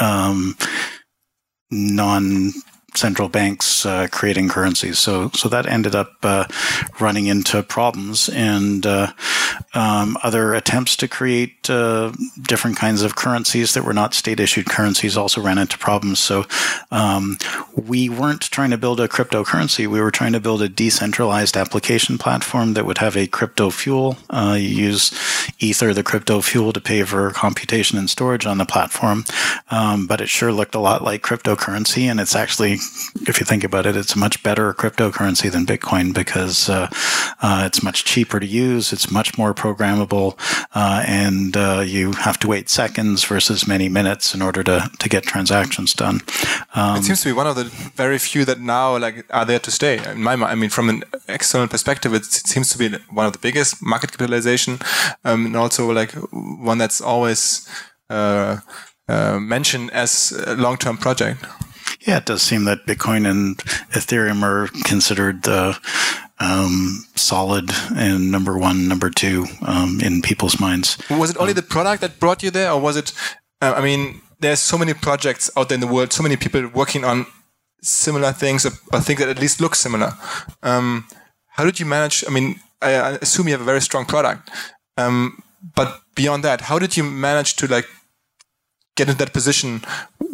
um, 0.00 0.56
non 1.70 2.52
central 2.96 3.28
banks 3.28 3.84
uh, 3.86 4.08
creating 4.10 4.48
currencies. 4.48 4.98
So 4.98 5.30
so 5.34 5.48
that 5.48 5.66
ended 5.66 5.94
up 5.94 6.12
uh, 6.22 6.46
running 7.00 7.26
into 7.26 7.62
problems 7.62 8.28
and 8.28 8.86
uh, 8.86 9.12
um, 9.74 10.16
other 10.22 10.54
attempts 10.54 10.96
to 10.96 11.08
create 11.08 11.68
uh, 11.68 12.12
different 12.42 12.76
kinds 12.76 13.02
of 13.02 13.16
currencies 13.16 13.74
that 13.74 13.84
were 13.84 13.92
not 13.92 14.14
state 14.14 14.40
issued 14.40 14.66
currencies 14.66 15.16
also 15.16 15.40
ran 15.40 15.58
into 15.58 15.78
problems. 15.78 16.18
So 16.20 16.44
um, 16.90 17.38
we 17.74 18.08
weren't 18.08 18.42
trying 18.42 18.70
to 18.70 18.78
build 18.78 19.00
a 19.00 19.08
cryptocurrency. 19.08 19.86
We 19.86 20.00
were 20.00 20.10
trying 20.10 20.32
to 20.32 20.40
build 20.40 20.62
a 20.62 20.68
decentralized 20.68 21.56
application 21.56 22.18
platform 22.18 22.74
that 22.74 22.86
would 22.86 22.98
have 22.98 23.16
a 23.16 23.26
crypto 23.26 23.70
fuel. 23.70 24.16
Uh, 24.30 24.56
you 24.58 24.68
use 24.68 25.12
Ether, 25.58 25.92
the 25.92 26.02
crypto 26.02 26.40
fuel, 26.40 26.72
to 26.72 26.80
pay 26.80 27.02
for 27.02 27.30
computation 27.30 27.98
and 27.98 28.08
storage 28.08 28.46
on 28.46 28.58
the 28.58 28.66
platform. 28.66 29.24
Um, 29.70 30.06
but 30.06 30.20
it 30.20 30.28
sure 30.28 30.52
looked 30.52 30.74
a 30.74 30.80
lot 30.80 31.02
like 31.02 31.22
cryptocurrency, 31.22 32.04
and 32.04 32.20
it's 32.20 32.36
actually 32.36 32.78
if 33.28 33.40
you 33.40 33.46
think 33.46 33.64
about 33.64 33.86
it, 33.86 33.96
it's 33.96 34.14
a 34.14 34.18
much 34.18 34.42
better 34.42 34.72
cryptocurrency 34.74 35.50
than 35.50 35.66
Bitcoin 35.66 36.12
because 36.12 36.68
uh, 36.68 36.88
uh, 37.42 37.62
it's 37.66 37.82
much 37.82 38.04
cheaper 38.04 38.40
to 38.40 38.46
use, 38.46 38.92
it's 38.92 39.10
much 39.10 39.38
more 39.38 39.54
programmable, 39.54 40.38
uh, 40.74 41.04
and 41.06 41.56
uh, 41.56 41.82
you 41.84 42.12
have 42.12 42.38
to 42.40 42.48
wait 42.48 42.68
seconds 42.68 43.24
versus 43.24 43.66
many 43.66 43.88
minutes 43.88 44.34
in 44.34 44.42
order 44.42 44.62
to, 44.62 44.90
to 44.98 45.08
get 45.08 45.24
transactions 45.24 45.94
done. 45.94 46.20
Um, 46.74 46.98
it 46.98 47.04
seems 47.04 47.22
to 47.22 47.28
be 47.28 47.32
one 47.32 47.46
of 47.46 47.56
the 47.56 47.64
very 47.94 48.18
few 48.18 48.44
that 48.44 48.60
now 48.60 48.98
like 48.98 49.24
are 49.30 49.44
there 49.44 49.60
to 49.60 49.70
stay. 49.70 49.98
In 50.10 50.22
my 50.22 50.34
I 50.34 50.54
mean, 50.54 50.70
from 50.70 50.88
an 50.88 51.04
external 51.28 51.68
perspective, 51.68 52.12
it 52.14 52.24
seems 52.24 52.70
to 52.70 52.78
be 52.78 52.96
one 53.10 53.26
of 53.26 53.32
the 53.32 53.38
biggest 53.38 53.82
market 53.82 54.12
capitalization, 54.12 54.78
um, 55.24 55.46
and 55.46 55.56
also 55.56 55.90
like 55.90 56.12
one 56.12 56.78
that's 56.78 57.00
always. 57.00 57.68
Uh, 58.10 58.58
uh, 59.06 59.38
mentioned 59.38 59.90
as 59.90 60.32
a 60.46 60.56
long-term 60.56 60.96
project. 60.96 61.44
Yeah, 62.06 62.18
it 62.18 62.26
does 62.26 62.42
seem 62.42 62.64
that 62.64 62.86
Bitcoin 62.86 63.28
and 63.28 63.56
Ethereum 63.92 64.42
are 64.42 64.68
considered 64.84 65.42
the 65.42 65.78
um, 66.38 67.06
solid 67.14 67.70
and 67.96 68.30
number 68.30 68.58
one, 68.58 68.88
number 68.88 69.08
two 69.08 69.46
um, 69.62 70.00
in 70.02 70.20
people's 70.20 70.60
minds. 70.60 70.98
Was 71.08 71.30
it 71.30 71.38
only 71.38 71.52
um, 71.52 71.56
the 71.56 71.62
product 71.62 72.02
that 72.02 72.20
brought 72.20 72.42
you 72.42 72.50
there, 72.50 72.70
or 72.72 72.80
was 72.80 72.96
it? 72.96 73.12
Uh, 73.62 73.74
I 73.76 73.82
mean, 73.82 74.20
there's 74.40 74.60
so 74.60 74.76
many 74.76 74.92
projects 74.92 75.50
out 75.56 75.68
there 75.68 75.76
in 75.76 75.80
the 75.80 75.86
world, 75.86 76.12
so 76.12 76.22
many 76.22 76.36
people 76.36 76.66
working 76.68 77.04
on 77.04 77.26
similar 77.82 78.32
things 78.32 78.66
or, 78.66 78.72
or 78.92 79.00
things 79.00 79.20
that 79.20 79.28
at 79.28 79.40
least 79.40 79.60
look 79.60 79.74
similar. 79.74 80.12
Um, 80.62 81.06
how 81.48 81.64
did 81.64 81.80
you 81.80 81.86
manage? 81.86 82.24
I 82.26 82.30
mean, 82.30 82.60
I, 82.82 82.94
I, 82.94 83.10
assume 83.22 83.46
you 83.46 83.54
have 83.54 83.60
a 83.60 83.64
very 83.64 83.80
strong 83.80 84.04
product, 84.04 84.50
um, 84.98 85.42
but 85.74 86.02
beyond 86.14 86.44
that, 86.44 86.62
how 86.62 86.78
did 86.78 86.96
you 86.96 87.04
manage 87.04 87.56
to 87.56 87.66
like 87.66 87.86
get 88.96 89.08
into 89.08 89.18
that 89.18 89.32
position 89.32 89.82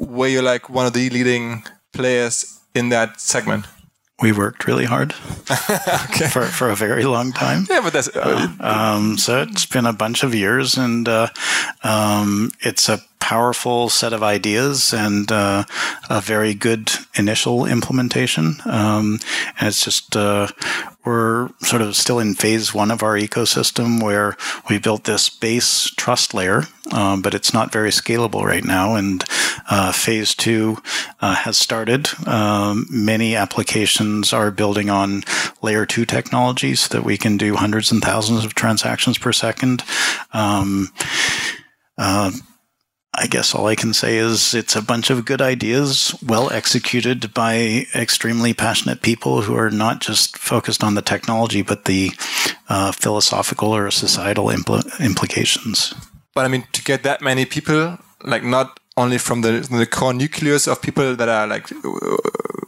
where 0.01 0.29
you're 0.29 0.43
like 0.43 0.71
one 0.71 0.87
of 0.87 0.93
the 0.93 1.11
leading 1.11 1.65
players 1.93 2.61
in 2.75 2.89
that 2.91 3.21
segment? 3.21 3.67
We 4.23 4.33
worked 4.33 4.67
really 4.67 4.85
hard 4.85 5.15
okay. 6.11 6.29
for, 6.29 6.43
for 6.43 6.69
a 6.69 6.77
very 6.77 7.05
long 7.05 7.33
time. 7.33 7.67
Yeah, 7.71 7.81
but 7.81 7.95
that's 7.95 8.09
uh, 8.15 8.49
um, 8.61 9.17
so 9.17 9.43
it's 9.43 9.65
been 9.65 9.87
a 9.87 9.95
bunch 9.95 10.23
of 10.23 10.35
years, 10.35 10.77
and 10.77 11.09
uh, 11.09 11.29
um, 11.83 12.51
it's 12.61 12.91
a 12.91 13.01
powerful 13.19 13.89
set 13.89 14.13
of 14.13 14.23
ideas 14.23 14.93
and 14.93 15.31
uh, 15.33 15.65
a 16.11 16.21
very 16.21 16.53
good 16.53 16.91
initial 17.15 17.65
implementation. 17.65 18.57
Um, 18.67 19.21
and 19.59 19.69
it's 19.69 19.85
just 19.85 20.17
uh, 20.17 20.49
we're 21.05 21.49
sort 21.61 21.81
of 21.83 21.97
still 21.97 22.19
in 22.19 22.35
phase 22.35 22.75
one 22.75 22.91
of 22.91 23.03
our 23.03 23.17
ecosystem 23.17 24.03
where 24.03 24.37
we 24.69 24.79
built 24.79 25.05
this 25.05 25.31
base 25.31 25.91
trust 25.97 26.35
layer, 26.35 26.65
um, 26.93 27.23
but 27.23 27.35
it's 27.35 27.55
not 27.55 27.73
very 27.73 27.91
scalable 27.91 28.45
right 28.45 28.65
now. 28.65 28.97
And 28.97 29.25
uh, 29.71 29.93
phase 29.93 30.35
two 30.35 30.79
uh, 31.21 31.37
has 31.37 31.57
started. 31.57 32.09
Um, 32.27 32.87
many 32.91 33.35
applications 33.35 34.33
are 34.33 34.51
building 34.51 34.91
on 34.91 35.23
layer 35.63 35.87
two 35.87 36.05
technologies 36.05 36.81
so 36.81 36.99
that 36.99 37.05
we 37.05 37.17
can 37.17 37.37
do 37.37 37.57
hundreds 37.57 37.91
and 37.91 38.03
thousands 38.03 38.45
of 38.45 38.55
transactions 38.55 39.17
per 39.17 39.33
second. 39.33 39.83
Um, 40.33 40.89
uh, 41.97 42.31
I 43.13 43.27
guess 43.27 43.55
all 43.55 43.67
I 43.67 43.75
can 43.75 43.93
say 43.93 44.19
is 44.19 44.55
it's 44.55 44.77
a 44.77 44.83
bunch 44.83 45.11
of 45.11 45.25
good 45.25 45.43
ideas, 45.43 46.15
well 46.25 46.51
executed 46.53 47.35
by 47.35 47.87
extremely 47.95 48.55
passionate 48.55 49.03
people 49.03 49.43
who 49.43 49.57
are 49.57 49.71
not 49.71 50.01
just 50.01 50.39
focused 50.39 50.85
on 50.85 50.95
the 50.95 51.03
technology, 51.03 51.63
but 51.63 51.87
the 51.87 52.13
uh, 52.69 52.93
philosophical 52.93 53.75
or 53.75 53.91
societal 53.91 54.47
impl- 54.47 55.01
implications. 55.01 55.93
But 56.35 56.45
I 56.45 56.49
mean, 56.49 56.65
to 56.73 56.85
get 56.85 57.03
that 57.03 57.21
many 57.21 57.45
people, 57.45 57.99
like 58.23 58.45
not 58.45 58.79
only 58.97 59.19
from 59.19 59.41
the, 59.41 59.67
the 59.71 59.87
core 59.87 60.15
nucleus 60.15 60.69
of 60.69 60.81
people 60.81 61.17
that 61.17 61.29
are 61.29 61.47
like 61.47 61.69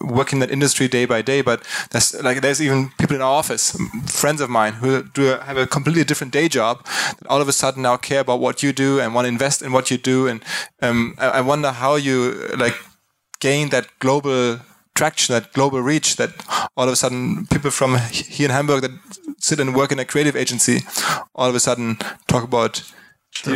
working 0.02 0.36
in 0.36 0.40
that 0.40 0.50
industry 0.50 0.88
day 0.88 1.04
by 1.04 1.22
day, 1.22 1.42
but 1.42 1.62
there's 1.90 2.14
like 2.22 2.40
there's 2.40 2.60
even 2.60 2.90
people 2.98 3.16
in 3.16 3.22
our 3.22 3.32
office, 3.32 3.76
friends 4.06 4.40
of 4.40 4.50
mine 4.50 4.74
who 4.74 5.02
do 5.02 5.22
have 5.22 5.56
a 5.56 5.66
completely 5.66 6.04
different 6.04 6.32
day 6.32 6.48
job 6.48 6.84
that 7.18 7.26
all 7.28 7.40
of 7.40 7.48
a 7.48 7.52
sudden 7.52 7.82
now 7.82 7.96
care 7.96 8.20
about 8.20 8.40
what 8.40 8.62
you 8.62 8.72
do 8.72 9.00
and 9.00 9.14
want 9.14 9.24
to 9.24 9.28
invest 9.28 9.62
in 9.62 9.72
what 9.72 9.90
you 9.90 9.98
do. 9.98 10.26
And 10.26 10.44
um, 10.80 11.14
I, 11.18 11.28
I 11.28 11.40
wonder 11.40 11.70
how 11.70 11.96
you 11.96 12.48
like 12.56 12.74
gain 13.40 13.70
that 13.70 13.86
global 13.98 14.60
traction, 14.94 15.34
that 15.34 15.52
global 15.52 15.80
reach, 15.80 16.16
that 16.16 16.30
all 16.76 16.86
of 16.86 16.92
a 16.92 16.96
sudden 16.96 17.46
people 17.46 17.70
from 17.70 17.98
here 18.10 18.46
in 18.46 18.50
Hamburg 18.50 18.82
that 18.82 18.92
sit 19.38 19.60
and 19.60 19.74
work 19.74 19.92
in 19.92 19.98
a 19.98 20.04
creative 20.04 20.36
agency, 20.36 20.80
all 21.34 21.48
of 21.48 21.54
a 21.54 21.60
sudden 21.60 21.96
talk 22.26 22.44
about. 22.44 22.82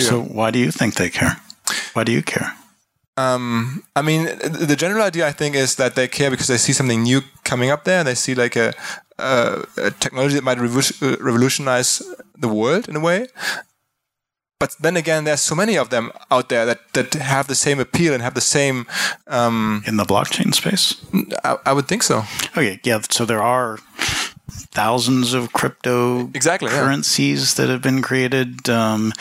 So 0.00 0.22
why 0.22 0.50
do 0.50 0.58
you 0.58 0.70
think 0.70 0.94
they 0.94 1.10
care? 1.10 1.36
Why 1.92 2.04
do 2.04 2.12
you 2.12 2.22
care? 2.22 2.54
Um, 3.16 3.82
I 3.94 4.02
mean, 4.02 4.24
the 4.26 4.76
general 4.76 5.02
idea 5.02 5.26
I 5.26 5.32
think 5.32 5.56
is 5.56 5.76
that 5.76 5.94
they 5.94 6.06
care 6.08 6.30
because 6.30 6.48
they 6.48 6.58
see 6.58 6.72
something 6.72 7.02
new 7.02 7.22
coming 7.44 7.70
up 7.70 7.84
there. 7.84 8.04
They 8.04 8.14
see 8.14 8.34
like 8.34 8.56
a, 8.56 8.74
a, 9.18 9.64
a 9.78 9.90
technology 9.90 10.34
that 10.34 10.44
might 10.44 10.58
revolutionize 10.58 12.02
the 12.38 12.48
world 12.48 12.88
in 12.88 12.96
a 12.96 13.00
way. 13.00 13.28
But 14.58 14.74
then 14.80 14.96
again, 14.96 15.24
there's 15.24 15.42
so 15.42 15.54
many 15.54 15.76
of 15.76 15.90
them 15.90 16.10
out 16.30 16.48
there 16.48 16.64
that, 16.64 16.92
that 16.94 17.12
have 17.14 17.46
the 17.46 17.54
same 17.54 17.78
appeal 17.78 18.14
and 18.14 18.22
have 18.22 18.34
the 18.34 18.40
same. 18.40 18.86
Um, 19.26 19.82
in 19.86 19.96
the 19.96 20.04
blockchain 20.04 20.54
space? 20.54 20.94
I, 21.44 21.58
I 21.66 21.72
would 21.74 21.88
think 21.88 22.02
so. 22.02 22.24
Okay, 22.56 22.80
yeah. 22.82 23.00
So 23.10 23.26
there 23.26 23.42
are 23.42 23.78
thousands 24.48 25.34
of 25.34 25.52
crypto 25.52 26.28
exactly, 26.34 26.70
currencies 26.70 27.58
yeah. 27.58 27.64
that 27.64 27.72
have 27.72 27.82
been 27.82 28.02
created. 28.02 28.68
Um, 28.68 29.12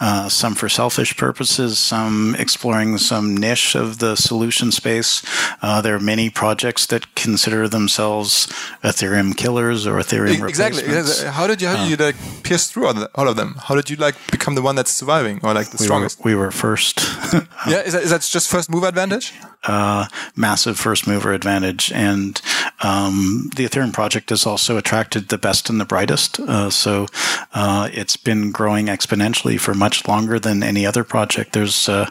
uh, 0.00 0.28
some 0.28 0.54
for 0.54 0.68
selfish 0.68 1.16
purposes, 1.16 1.78
some 1.78 2.34
exploring 2.38 2.98
some 2.98 3.36
niche 3.36 3.74
of 3.74 3.98
the 3.98 4.16
solution 4.16 4.72
space. 4.72 5.22
Uh, 5.62 5.80
there 5.80 5.94
are 5.94 6.00
many 6.00 6.28
projects 6.28 6.86
that 6.86 7.14
consider 7.14 7.68
themselves 7.68 8.46
Ethereum 8.82 9.36
killers 9.36 9.86
or 9.86 9.98
Ethereum 9.98 10.46
exactly. 10.48 10.82
How 11.30 11.46
did 11.46 11.62
you 11.62 11.68
how 11.68 11.76
did 11.76 11.90
you 11.90 12.04
like 12.04 12.16
pierce 12.42 12.70
through 12.70 12.86
all, 13.14 13.28
of 13.28 13.36
them? 13.36 13.54
How 13.58 13.74
did 13.74 13.88
you 13.88 13.96
like 13.96 14.16
become 14.30 14.54
the 14.54 14.62
one 14.62 14.74
that's 14.74 14.90
surviving 14.90 15.40
or 15.42 15.54
like 15.54 15.70
the 15.70 15.78
we 15.78 15.84
strongest? 15.84 16.24
Were, 16.24 16.30
we 16.30 16.34
were 16.34 16.50
first. 16.50 16.98
yeah, 17.68 17.80
is 17.80 17.92
that, 17.92 18.02
is 18.02 18.10
that 18.10 18.22
just 18.22 18.50
first 18.50 18.70
move 18.70 18.84
advantage? 18.84 19.32
Uh, 19.64 20.06
massive 20.36 20.78
first 20.78 21.06
mover 21.06 21.32
advantage, 21.32 21.90
and 21.92 22.42
um, 22.82 23.50
the 23.56 23.64
Ethereum 23.64 23.94
project 23.94 24.30
is 24.30 24.44
also 24.44 24.73
attracted 24.76 25.28
the 25.28 25.38
best 25.38 25.70
and 25.70 25.80
the 25.80 25.84
brightest. 25.84 26.40
Uh, 26.40 26.70
so 26.70 27.06
uh, 27.52 27.88
it's 27.92 28.16
been 28.16 28.50
growing 28.50 28.86
exponentially 28.86 29.58
for 29.58 29.74
much 29.74 30.06
longer 30.06 30.38
than 30.38 30.62
any 30.62 30.86
other 30.86 31.04
project. 31.04 31.52
There's 31.52 31.88
uh, 31.88 32.10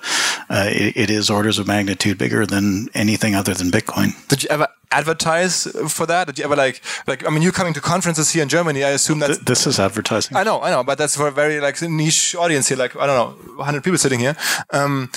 uh, 0.49 0.67
it, 0.69 0.97
it 0.97 1.09
is 1.09 1.29
orders 1.29 1.59
of 1.59 1.67
magnitude 1.67 2.17
bigger 2.17 2.45
than 2.45 2.89
anything 2.93 3.35
other 3.35 3.53
than 3.53 3.71
Bitcoin. 3.71 4.27
Did 4.27 4.43
you 4.43 4.49
ever 4.49 4.67
advertise 4.91 5.67
for 5.87 6.05
that? 6.05 6.27
Did 6.27 6.39
you 6.39 6.45
ever 6.45 6.55
like 6.55 6.81
like 7.07 7.25
I 7.25 7.29
mean, 7.29 7.41
you're 7.41 7.51
coming 7.51 7.73
to 7.73 7.81
conferences 7.81 8.31
here 8.31 8.43
in 8.43 8.49
Germany. 8.49 8.83
I 8.83 8.89
assume 8.89 9.19
that 9.19 9.27
Th- 9.27 9.39
this 9.39 9.67
is 9.67 9.79
advertising. 9.79 10.37
I 10.37 10.43
know, 10.43 10.61
I 10.61 10.69
know, 10.69 10.83
but 10.83 10.97
that's 10.97 11.15
for 11.15 11.27
a 11.27 11.31
very 11.31 11.59
like 11.59 11.81
niche 11.81 12.35
audience 12.35 12.69
here. 12.69 12.77
Like 12.77 12.95
I 12.95 13.05
don't 13.07 13.17
know, 13.17 13.53
100 13.55 13.83
people 13.83 13.97
sitting 13.97 14.19
here. 14.19 14.35
Um, 14.71 15.09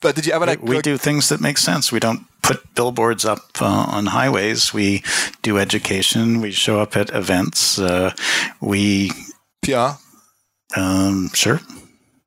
but 0.00 0.14
did 0.14 0.26
you 0.26 0.32
ever 0.32 0.46
like? 0.46 0.62
we 0.62 0.76
like, 0.76 0.84
do 0.84 0.96
things 0.96 1.28
that 1.28 1.40
make 1.40 1.58
sense. 1.58 1.92
We 1.92 2.00
don't 2.00 2.26
put 2.46 2.74
billboards 2.74 3.24
up 3.24 3.60
uh, 3.60 3.86
on 3.90 4.06
highways. 4.06 4.72
We 4.72 5.02
do 5.42 5.58
education. 5.58 6.40
We 6.40 6.52
show 6.52 6.80
up 6.80 6.96
at 6.96 7.10
events. 7.10 7.78
Uh, 7.78 8.14
we 8.60 9.10
PR. 9.62 9.98
um, 10.76 11.30
sure. 11.34 11.60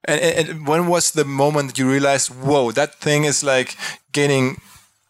And, 0.06 0.50
and, 0.50 0.68
when 0.68 0.88
was 0.88 1.12
the 1.12 1.26
moment 1.26 1.70
that 1.70 1.78
you 1.78 1.90
realized, 1.90 2.30
whoa, 2.30 2.72
that 2.72 2.96
thing 2.96 3.26
is 3.26 3.44
like 3.44 3.76
gaining 4.12 4.58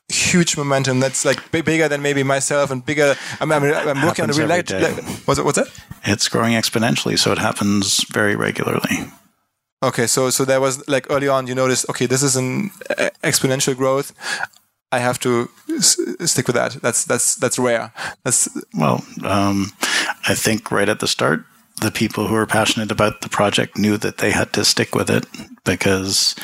huge 0.09 0.57
momentum. 0.57 0.99
That's 0.99 1.25
like 1.25 1.51
bigger 1.51 1.87
than 1.87 2.01
maybe 2.01 2.23
myself 2.23 2.71
and 2.71 2.85
bigger. 2.85 3.15
I 3.39 3.45
mean, 3.45 3.53
I'm, 3.53 3.87
I'm 3.97 4.05
working 4.05 4.23
on 4.23 4.29
a 4.29 4.33
Happens 4.33 4.39
real. 4.39 4.51
every 4.51 4.63
day. 4.63 4.91
What's, 5.25 5.39
it, 5.39 5.45
what's 5.45 5.57
that? 5.57 5.69
It's 6.03 6.27
growing 6.27 6.53
exponentially, 6.53 7.17
so 7.17 7.31
it 7.31 7.37
happens 7.37 8.03
very 8.11 8.35
regularly. 8.35 9.11
Okay, 9.81 10.07
so 10.07 10.29
so 10.29 10.43
there 10.43 10.59
was 10.59 10.85
like 10.89 11.07
early 11.09 11.29
on, 11.29 11.47
you 11.47 11.55
noticed, 11.55 11.85
okay, 11.89 12.05
this 12.05 12.21
is 12.21 12.35
an 12.35 12.71
exponential 13.23 13.75
growth. 13.77 14.11
I 14.91 14.99
have 14.99 15.19
to 15.19 15.49
s- 15.69 15.99
stick 16.25 16.47
with 16.47 16.55
that. 16.55 16.81
That's 16.81 17.05
that's 17.05 17.35
that's 17.35 17.59
rare. 17.59 17.91
That's 18.23 18.49
Well, 18.73 19.03
um, 19.23 19.71
I 20.27 20.35
think 20.35 20.71
right 20.71 20.89
at 20.89 20.99
the 20.99 21.07
start, 21.07 21.45
the 21.81 21.91
people 21.91 22.27
who 22.27 22.33
were 22.33 22.45
passionate 22.47 22.91
about 22.91 23.21
the 23.21 23.29
project 23.29 23.77
knew 23.77 23.97
that 23.97 24.17
they 24.17 24.31
had 24.31 24.51
to 24.53 24.65
stick 24.65 24.95
with 24.95 25.09
it 25.09 25.25
because 25.63 26.35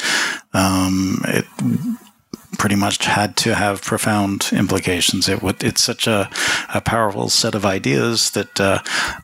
um, 0.54 1.22
it 1.28 1.46
pretty 2.58 2.76
much 2.76 3.06
had 3.06 3.36
to 3.38 3.56
have 3.56 3.82
profound 3.82 4.50
implications. 4.52 5.28
It 5.28 5.42
would, 5.42 5.64
it's 5.64 5.82
such 5.82 6.08
a, 6.08 6.30
a 6.74 6.82
powerful 6.82 7.30
set 7.30 7.56
of 7.56 7.66
ideas 7.66 8.32
that 8.32 8.60
uh, 8.62 8.80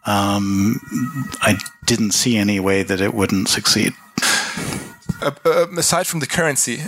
um, 0.05 0.79
I 1.41 1.57
didn't 1.85 2.11
see 2.11 2.37
any 2.37 2.59
way 2.59 2.83
that 2.83 2.99
it 3.01 3.13
wouldn't 3.13 3.47
succeed. 3.47 3.93
uh, 5.21 5.31
uh, 5.45 5.67
aside 5.77 6.07
from 6.07 6.19
the 6.19 6.27
currency. 6.27 6.79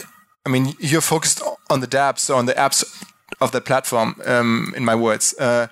I 0.45 0.49
mean, 0.49 0.73
you're 0.79 1.01
focused 1.01 1.41
on 1.73 1.79
the 1.81 1.87
dApps, 1.87 2.29
on 2.33 2.45
the 2.45 2.53
apps 2.53 2.79
of 3.41 3.51
the 3.51 3.61
platform. 3.61 4.15
Um, 4.25 4.73
in 4.77 4.85
my 4.85 4.95
words, 4.95 5.33
uh, 5.39 5.67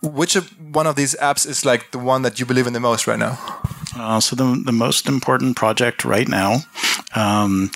which 0.00 0.34
one 0.34 0.86
of 0.86 0.96
these 0.96 1.14
apps 1.20 1.46
is 1.46 1.64
like 1.64 1.90
the 1.92 1.98
one 1.98 2.22
that 2.22 2.40
you 2.40 2.46
believe 2.46 2.66
in 2.66 2.72
the 2.72 2.80
most 2.80 3.06
right 3.06 3.18
now? 3.18 3.38
Uh, 3.94 4.18
so 4.20 4.34
the 4.34 4.62
the 4.64 4.72
most 4.72 5.06
important 5.06 5.54
project 5.54 6.04
right 6.04 6.26
now, 6.26 6.60
um, 7.14 7.70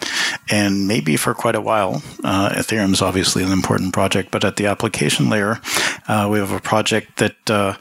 and 0.49 0.89
maybe 0.89 1.17
for 1.17 1.35
quite 1.35 1.55
a 1.55 1.61
while, 1.61 2.03
uh, 2.25 2.49
Ethereum 2.51 2.93
is 2.93 3.03
obviously 3.03 3.43
an 3.45 3.53
important 3.53 3.93
project, 3.93 4.31
but 4.31 4.43
at 4.43 4.57
the 4.57 4.67
application 4.67 5.29
layer, 5.29 5.61
uh, 6.09 6.27
we 6.31 6.39
have 6.39 6.53
a 6.53 6.61
project 6.61 7.19
that 7.19 7.51
uh, 7.51 7.75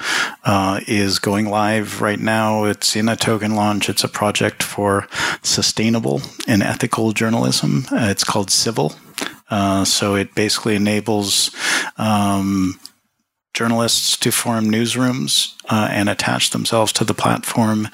uh, 0.43 0.81
is 0.85 1.17
going 1.19 1.49
live 1.49 2.01
right 2.01 2.19
now. 2.19 2.65
It's 2.65 2.95
in 2.95 3.07
a 3.07 3.15
token 3.15 3.55
launch. 3.55 3.89
It's 3.89 4.03
a 4.03 4.09
project 4.09 4.61
for 4.61 5.07
sustainable 5.41 6.21
and 6.45 6.61
ethical 6.61 7.13
journalism. 7.13 7.85
Uh, 7.89 8.09
it's 8.11 8.25
called 8.25 8.51
Civil. 8.51 8.95
Uh, 9.49 9.85
so 9.85 10.15
it 10.15 10.33
basically 10.35 10.75
enables 10.75 11.51
um, 11.97 12.79
journalists 13.55 14.17
to 14.17 14.31
form 14.31 14.65
newsrooms 14.65 15.55
uh, 15.69 15.87
and 15.89 16.09
attach 16.09 16.49
themselves 16.51 16.91
to 16.91 17.05
the 17.05 17.13
platform. 17.13 17.87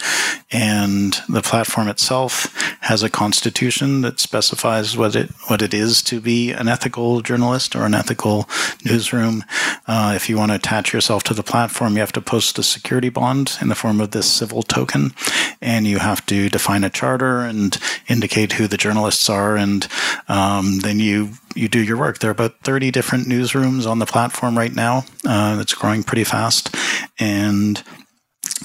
And 0.51 1.17
the 1.29 1.41
platform 1.41 1.87
itself 1.87 2.53
has 2.81 3.03
a 3.03 3.09
constitution 3.09 4.01
that 4.01 4.19
specifies 4.19 4.97
what 4.97 5.15
it 5.15 5.29
what 5.47 5.61
it 5.61 5.73
is 5.73 6.01
to 6.03 6.19
be 6.19 6.51
an 6.51 6.67
ethical 6.67 7.21
journalist 7.21 7.75
or 7.75 7.85
an 7.85 7.93
ethical 7.93 8.49
newsroom. 8.83 9.45
Uh, 9.87 10.13
if 10.15 10.29
you 10.29 10.37
want 10.37 10.51
to 10.51 10.55
attach 10.55 10.91
yourself 10.91 11.23
to 11.23 11.33
the 11.33 11.43
platform, 11.43 11.93
you 11.93 11.99
have 11.99 12.11
to 12.13 12.21
post 12.21 12.59
a 12.59 12.63
security 12.63 13.09
bond 13.09 13.57
in 13.61 13.69
the 13.69 13.75
form 13.75 14.01
of 14.01 14.11
this 14.11 14.29
civil 14.29 14.63
token, 14.63 15.13
and 15.61 15.87
you 15.87 15.99
have 15.99 16.25
to 16.25 16.49
define 16.49 16.83
a 16.83 16.89
charter 16.89 17.39
and 17.39 17.77
indicate 18.09 18.53
who 18.53 18.67
the 18.67 18.77
journalists 18.77 19.29
are, 19.29 19.55
and 19.55 19.87
um, 20.27 20.79
then 20.79 20.99
you 20.99 21.29
you 21.55 21.67
do 21.67 21.83
your 21.83 21.97
work. 21.97 22.19
There 22.19 22.29
are 22.29 22.31
about 22.31 22.59
30 22.63 22.91
different 22.91 23.27
newsrooms 23.27 23.89
on 23.89 23.99
the 23.99 24.05
platform 24.05 24.57
right 24.57 24.73
now. 24.73 25.05
Uh, 25.25 25.57
it's 25.61 25.73
growing 25.73 26.03
pretty 26.03 26.23
fast. 26.23 26.75
And 27.19 27.83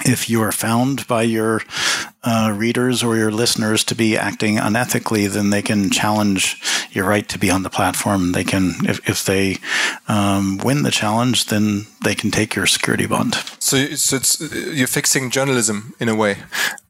if 0.05 0.29
you 0.29 0.41
are 0.41 0.51
found 0.51 1.07
by 1.07 1.23
your 1.23 1.61
uh, 2.23 2.53
readers 2.55 3.03
or 3.03 3.15
your 3.15 3.31
listeners 3.31 3.83
to 3.85 3.95
be 3.95 4.17
acting 4.17 4.57
unethically, 4.57 5.29
then 5.29 5.49
they 5.49 5.61
can 5.61 5.89
challenge 5.89 6.61
your 6.91 7.07
right 7.07 7.27
to 7.29 7.39
be 7.39 7.49
on 7.49 7.63
the 7.63 7.69
platform. 7.69 8.31
They 8.31 8.43
can, 8.43 8.73
if, 8.87 9.07
if 9.09 9.25
they 9.25 9.57
um, 10.07 10.59
win 10.63 10.83
the 10.83 10.91
challenge, 10.91 11.45
then 11.45 11.87
they 12.03 12.15
can 12.15 12.31
take 12.31 12.55
your 12.55 12.67
security 12.67 13.05
bond. 13.05 13.35
So, 13.59 13.85
so 13.95 14.15
it's, 14.17 14.39
you're 14.39 14.87
fixing 14.87 15.29
journalism 15.29 15.93
in 15.99 16.09
a 16.09 16.15
way. 16.15 16.37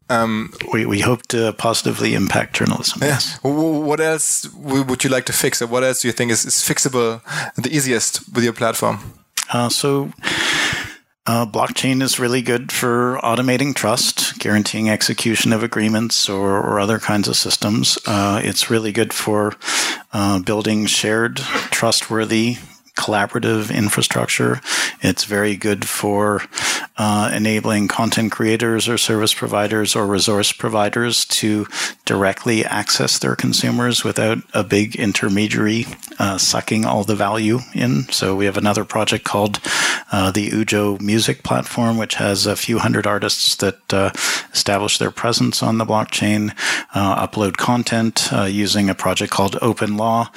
Um, 0.10 0.52
We, 0.74 0.86
we 0.86 1.02
hope 1.02 1.28
to 1.28 1.54
positively 1.54 2.14
impact 2.14 2.56
journalism. 2.60 3.00
yeah. 3.04 3.20
W- 3.44 3.84
What 3.86 4.00
else 4.00 4.48
would 4.56 5.04
you 5.04 5.10
like 5.10 5.26
to 5.26 5.34
fix? 5.34 5.62
Or 5.62 5.68
what 5.68 5.84
else 5.84 6.02
do 6.02 6.08
you 6.08 6.14
think 6.14 6.32
is, 6.32 6.46
is 6.46 6.56
fixable 6.56 7.20
the 7.56 7.70
easiest 7.76 8.22
with 8.34 8.44
your 8.44 8.54
platform? 8.54 9.00
Uh, 9.54 9.70
so, 9.70 10.12
uh, 11.26 11.46
blockchain 11.46 12.02
is 12.02 12.20
really 12.20 12.42
good 12.42 12.72
for 12.72 13.20
automating 13.22 13.74
trust, 13.76 14.40
guaranteeing 14.40 14.90
execution 14.90 15.52
of 15.54 15.62
agreements 15.64 16.30
or, 16.30 16.58
or 16.62 16.80
other 16.80 17.00
kinds 17.00 17.28
of 17.28 17.36
systems. 17.36 17.98
Uh, 18.06 18.40
it's 18.44 18.70
really 18.70 18.92
good 18.94 19.12
for 19.14 19.54
uh, 20.14 20.40
building 20.40 20.86
shared, 20.88 21.38
trustworthy, 21.72 22.58
collaborative 22.98 23.74
infrastructure. 23.76 24.60
It's 25.02 25.26
very 25.26 25.56
good 25.58 25.86
for 25.86 26.42
uh, 26.98 27.32
enabling 27.34 27.88
content 27.88 28.32
creators 28.32 28.90
or 28.90 28.98
service 28.98 29.34
providers 29.34 29.96
or 29.96 30.08
resource 30.08 30.52
providers 30.52 31.26
to 31.26 31.68
directly 32.06 32.66
access 32.66 33.20
their 33.20 33.36
consumers 33.36 34.04
without 34.04 34.40
a 34.54 34.64
big 34.64 34.96
intermediary 34.96 35.86
uh, 36.20 36.38
sucking 36.38 36.86
all 36.86 37.04
the 37.04 37.16
value 37.16 37.60
in. 37.74 38.04
So 38.10 38.36
we 38.36 38.46
have 38.46 38.58
another 38.58 38.84
project 38.84 39.24
called 39.24 39.60
uh, 40.12 40.32
the 40.32 40.50
Ujo 40.50 41.00
Music 41.02 41.44
Platform, 41.44 41.98
which 41.98 42.16
has 42.16 42.46
a 42.46 42.56
few 42.56 42.80
hundred 42.80 43.06
artists 43.06 43.56
that 43.58 43.94
uh, 43.94 44.12
establish 44.54 44.98
their 44.98 45.12
presence 45.12 45.62
on 45.62 45.78
the 45.78 45.86
blockchain, 45.86 46.52
uh, 46.94 47.28
upload 47.28 47.58
content 47.58 48.32
uh, 48.32 48.44
using 48.44 48.90
a 48.90 48.96
project 48.96 49.32
called 49.32 49.58
Open 49.62 49.98
Law. 49.98 50.30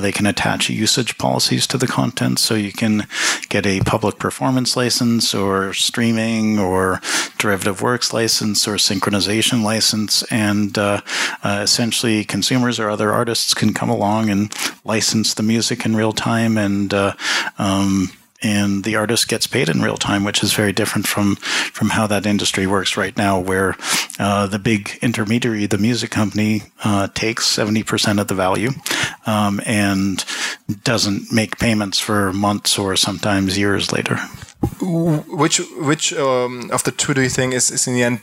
They 0.00 0.12
can 0.12 0.26
attach 0.26 0.70
usage 0.70 1.18
policies 1.18 1.66
to 1.66 1.78
the 1.78 1.86
content, 1.86 2.38
so 2.38 2.54
you 2.54 2.72
can 2.72 3.06
get 3.48 3.66
a 3.66 3.80
public 3.80 4.18
performance 4.18 4.76
license 4.76 5.34
or 5.34 5.72
streaming 5.98 6.60
or 6.60 7.00
derivative 7.38 7.82
works 7.82 8.12
license 8.12 8.68
or 8.68 8.74
synchronization 8.76 9.64
license, 9.64 10.22
and 10.30 10.78
uh, 10.78 11.00
uh, 11.42 11.58
essentially 11.60 12.24
consumers 12.24 12.78
or 12.78 12.88
other 12.88 13.10
artists 13.10 13.52
can 13.52 13.74
come 13.74 13.90
along 13.90 14.30
and 14.30 14.54
license 14.84 15.34
the 15.34 15.42
music 15.42 15.84
in 15.84 15.96
real 15.96 16.12
time 16.12 16.56
and 16.56 16.94
uh, 16.94 17.12
um, 17.58 18.12
and 18.40 18.84
the 18.84 18.94
artist 18.94 19.26
gets 19.26 19.48
paid 19.48 19.68
in 19.68 19.82
real 19.82 19.96
time, 19.96 20.22
which 20.22 20.44
is 20.44 20.52
very 20.52 20.72
different 20.72 21.08
from 21.08 21.34
from 21.34 21.88
how 21.88 22.06
that 22.06 22.26
industry 22.26 22.68
works 22.68 22.96
right 22.96 23.16
now, 23.16 23.40
where 23.40 23.74
uh, 24.20 24.46
the 24.46 24.60
big 24.60 24.96
intermediary, 25.02 25.66
the 25.66 25.78
music 25.78 26.12
company, 26.12 26.62
uh, 26.84 27.08
takes 27.08 27.44
seventy 27.44 27.82
percent 27.82 28.20
of 28.20 28.28
the 28.28 28.36
value 28.36 28.70
um, 29.26 29.60
and 29.66 30.24
doesn't 30.84 31.32
make 31.32 31.58
payments 31.58 31.98
for 31.98 32.32
months 32.32 32.78
or 32.78 32.94
sometimes 32.94 33.58
years 33.58 33.90
later. 33.90 34.20
Which 34.80 35.60
which 35.76 36.12
um, 36.14 36.70
of 36.72 36.82
the 36.82 36.90
two 36.90 37.14
do 37.14 37.20
you 37.22 37.28
think 37.28 37.54
is, 37.54 37.70
is 37.70 37.86
in 37.86 37.94
the 37.94 38.02
end 38.02 38.20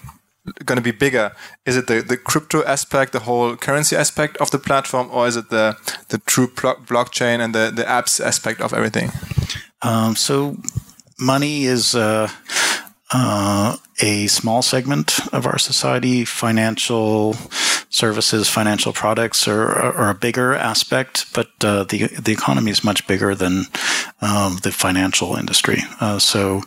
going 0.66 0.78
to 0.78 0.82
be 0.82 0.92
bigger? 0.92 1.32
Is 1.66 1.78
it 1.78 1.88
the, 1.88 2.02
the 2.02 2.18
crypto 2.18 2.64
aspect, 2.64 3.14
the 3.14 3.20
whole 3.20 3.56
currency 3.56 3.96
aspect 3.96 4.38
of 4.38 4.52
the 4.52 4.60
platform, 4.60 5.10
or 5.12 5.28
is 5.28 5.38
it 5.38 5.50
the 5.50 5.78
the 6.10 6.18
true 6.20 6.48
blockchain 6.48 7.40
and 7.40 7.56
the, 7.56 7.72
the 7.74 7.84
apps 7.84 8.20
aspect 8.24 8.62
of 8.62 8.74
everything? 8.74 9.12
Um, 9.82 10.16
so 10.16 10.58
money 11.20 11.66
is 11.66 11.96
uh, 11.96 12.30
uh, 13.14 13.78
a 14.02 14.28
small 14.28 14.62
segment 14.62 15.20
of 15.34 15.46
our 15.46 15.58
society. 15.58 16.26
Financial 16.26 17.36
services, 17.96 18.50
financial 18.50 18.92
products 18.92 19.48
are, 19.48 19.72
are 19.72 20.10
a 20.10 20.16
bigger 20.16 20.54
aspect, 20.54 21.34
but 21.34 21.50
uh, 21.64 21.84
the 21.86 22.08
the 22.08 22.34
economy 22.34 22.72
is 22.72 22.84
much 22.84 23.08
bigger 23.08 23.34
than 23.34 23.66
um, 24.22 24.58
the 24.64 24.72
financial 24.72 25.36
industry. 25.36 25.80
Uh, 26.02 26.20
so 26.20 26.62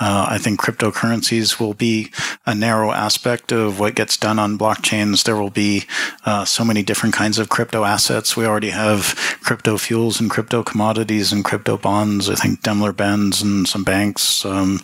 uh, 0.00 0.26
I 0.28 0.38
think 0.38 0.60
cryptocurrencies 0.60 1.58
will 1.58 1.74
be 1.74 2.10
a 2.44 2.54
narrow 2.54 2.90
aspect 2.92 3.52
of 3.52 3.80
what 3.80 3.94
gets 3.94 4.16
done 4.16 4.38
on 4.38 4.58
blockchains. 4.58 5.24
There 5.24 5.36
will 5.36 5.50
be 5.50 5.84
uh, 6.26 6.44
so 6.44 6.64
many 6.64 6.82
different 6.82 7.14
kinds 7.14 7.38
of 7.38 7.48
crypto 7.48 7.84
assets. 7.84 8.36
We 8.36 8.46
already 8.46 8.70
have 8.70 9.14
crypto 9.42 9.78
fuels 9.78 10.20
and 10.20 10.30
crypto 10.30 10.62
commodities 10.62 11.32
and 11.32 11.44
crypto 11.44 11.76
bonds. 11.78 12.28
I 12.28 12.34
think 12.34 12.62
Daimler 12.62 12.92
Benz 12.92 13.42
and 13.42 13.66
some 13.66 13.84
banks 13.84 14.44
um, 14.44 14.80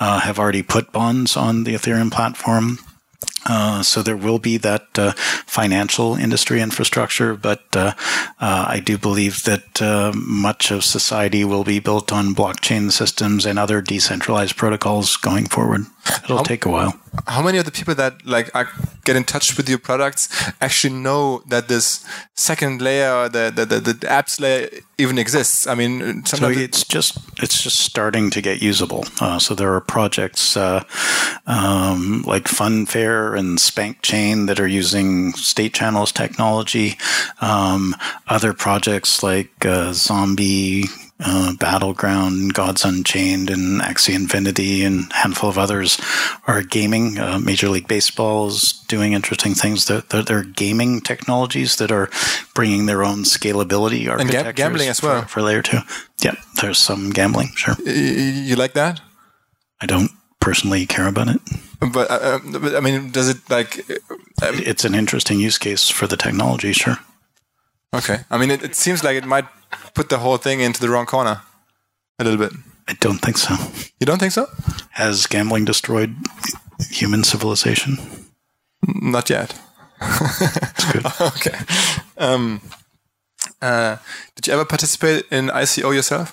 uh, 0.00 0.20
have 0.20 0.38
already 0.38 0.62
put 0.62 0.92
bonds 0.92 1.36
on 1.36 1.41
the 1.64 1.74
Ethereum 1.74 2.10
platform. 2.10 2.78
Uh, 3.44 3.82
so 3.82 4.02
there 4.02 4.16
will 4.16 4.38
be 4.38 4.56
that 4.56 4.86
uh, 4.98 5.12
financial 5.46 6.14
industry 6.14 6.60
infrastructure, 6.60 7.34
but 7.34 7.64
uh, 7.74 7.92
uh, 8.40 8.66
I 8.68 8.80
do 8.80 8.96
believe 8.96 9.42
that 9.44 9.82
uh, 9.82 10.12
much 10.14 10.70
of 10.70 10.84
society 10.84 11.44
will 11.44 11.64
be 11.64 11.80
built 11.80 12.12
on 12.12 12.34
blockchain 12.34 12.92
systems 12.92 13.44
and 13.44 13.58
other 13.58 13.80
decentralized 13.80 14.56
protocols 14.56 15.16
going 15.16 15.46
forward. 15.46 15.86
It'll 16.24 16.38
how, 16.38 16.42
take 16.42 16.64
a 16.64 16.68
while. 16.68 16.94
How 17.26 17.42
many 17.42 17.58
of 17.58 17.64
the 17.64 17.70
people 17.70 17.94
that 17.94 18.26
like 18.26 18.50
get 19.04 19.16
in 19.16 19.24
touch 19.24 19.56
with 19.56 19.68
your 19.68 19.78
products 19.78 20.28
actually 20.60 20.94
know 20.94 21.42
that 21.48 21.68
this 21.68 22.04
second 22.34 22.80
layer, 22.80 23.28
the 23.28 23.52
the, 23.54 23.64
the, 23.64 23.80
the 23.80 23.94
apps 24.06 24.40
layer, 24.40 24.68
even 24.98 25.18
exists? 25.18 25.66
I 25.66 25.74
mean, 25.74 26.24
so 26.24 26.48
it's 26.48 26.84
just 26.84 27.18
it's 27.42 27.62
just 27.62 27.80
starting 27.80 28.30
to 28.30 28.40
get 28.40 28.62
usable. 28.62 29.04
Uh, 29.20 29.38
so 29.38 29.54
there 29.54 29.72
are 29.74 29.80
projects 29.80 30.56
uh, 30.56 30.82
um, 31.46 32.22
like 32.26 32.44
Funfair 32.44 33.38
and 33.38 33.60
Spank 33.60 34.02
Chain 34.02 34.46
that 34.46 34.58
are 34.58 34.66
using 34.66 35.32
state 35.34 35.74
channels 35.74 36.12
technology. 36.12 36.98
Um, 37.40 37.94
other 38.26 38.52
projects 38.52 39.22
like 39.22 39.64
uh, 39.64 39.92
Zombie 39.92 40.84
uh, 41.24 41.54
Battleground, 41.54 42.54
Gods 42.54 42.84
Unchained, 42.84 43.50
and 43.50 43.80
Axie 43.80 44.14
Infinity, 44.14 44.84
and 44.84 45.10
a 45.10 45.14
handful 45.14 45.48
of 45.48 45.58
others 45.58 46.00
are 46.46 46.62
gaming. 46.62 47.18
Uh, 47.18 47.38
Major 47.38 47.68
League 47.68 47.88
Baseball 47.88 48.48
is 48.48 48.72
doing 48.88 49.12
interesting 49.12 49.54
things. 49.54 49.86
They're, 49.86 50.02
they're, 50.02 50.22
they're, 50.22 50.42
gaming 50.42 51.00
technologies 51.00 51.76
that 51.76 51.90
are 51.90 52.10
bringing 52.54 52.86
their 52.86 53.02
own 53.02 53.24
scalability 53.24 54.08
architectures 54.08 54.46
and 54.46 54.56
gambling 54.56 54.88
as 54.88 55.02
well 55.02 55.22
for, 55.22 55.28
for 55.28 55.42
layer 55.42 55.62
two. 55.62 55.78
Yeah, 56.22 56.34
there's 56.60 56.78
some 56.78 57.10
gambling. 57.10 57.48
Sure, 57.54 57.74
you 57.84 58.56
like 58.56 58.74
that? 58.74 59.00
I 59.80 59.86
don't 59.86 60.10
personally 60.40 60.86
care 60.86 61.06
about 61.06 61.28
it. 61.28 61.40
But, 61.92 62.10
uh, 62.10 62.38
but 62.60 62.76
I 62.76 62.80
mean, 62.80 63.10
does 63.10 63.28
it 63.28 63.38
like? 63.48 63.80
Uh, 63.90 64.52
it's 64.54 64.84
an 64.84 64.94
interesting 64.94 65.40
use 65.40 65.58
case 65.58 65.88
for 65.88 66.06
the 66.06 66.16
technology. 66.16 66.72
Sure. 66.72 66.98
Okay. 67.94 68.18
I 68.30 68.38
mean, 68.38 68.50
it, 68.50 68.62
it 68.62 68.74
seems 68.74 69.04
like 69.04 69.16
it 69.16 69.24
might 69.24 69.44
put 69.94 70.08
the 70.08 70.18
whole 70.18 70.38
thing 70.38 70.60
into 70.60 70.80
the 70.80 70.88
wrong 70.88 71.06
corner 71.06 71.42
a 72.18 72.24
little 72.24 72.38
bit. 72.38 72.52
I 72.88 72.94
don't 73.00 73.18
think 73.18 73.38
so. 73.38 73.54
You 74.00 74.06
don't 74.06 74.18
think 74.18 74.32
so? 74.32 74.46
Has 74.90 75.26
gambling 75.26 75.64
destroyed 75.64 76.14
human 76.90 77.24
civilization? 77.24 77.98
Not 78.86 79.30
yet. 79.30 79.58
That's 80.00 80.92
good. 80.92 81.06
okay. 81.20 81.58
Um, 82.18 82.60
uh, 83.60 83.96
did 84.34 84.46
you 84.46 84.52
ever 84.54 84.64
participate 84.64 85.24
in 85.30 85.48
ICO 85.48 85.94
yourself? 85.94 86.32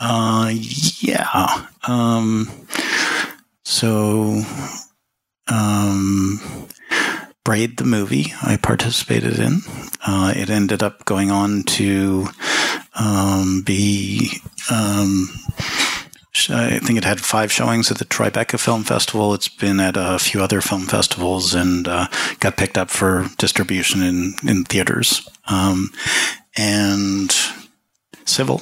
Uh, 0.00 0.50
yeah. 0.52 1.66
Um, 1.86 2.48
so, 3.64 4.42
Braid 7.48 7.78
the 7.78 7.84
movie 7.86 8.34
I 8.42 8.58
participated 8.58 9.38
in. 9.38 9.62
Uh, 10.06 10.34
it 10.36 10.50
ended 10.50 10.82
up 10.82 11.06
going 11.06 11.30
on 11.30 11.62
to 11.62 12.26
um, 12.94 13.62
be. 13.64 14.42
Um, 14.70 15.30
I 16.50 16.78
think 16.78 16.98
it 16.98 17.06
had 17.06 17.22
five 17.22 17.50
showings 17.50 17.90
at 17.90 17.96
the 17.96 18.04
Tribeca 18.04 18.60
Film 18.60 18.84
Festival. 18.84 19.32
It's 19.32 19.48
been 19.48 19.80
at 19.80 19.96
a 19.96 20.18
few 20.18 20.42
other 20.42 20.60
film 20.60 20.82
festivals 20.82 21.54
and 21.54 21.88
uh, 21.88 22.08
got 22.38 22.58
picked 22.58 22.76
up 22.76 22.90
for 22.90 23.30
distribution 23.38 24.02
in, 24.02 24.34
in 24.46 24.64
theaters. 24.64 25.26
Um, 25.46 25.90
and 26.54 27.34
Civil 28.26 28.60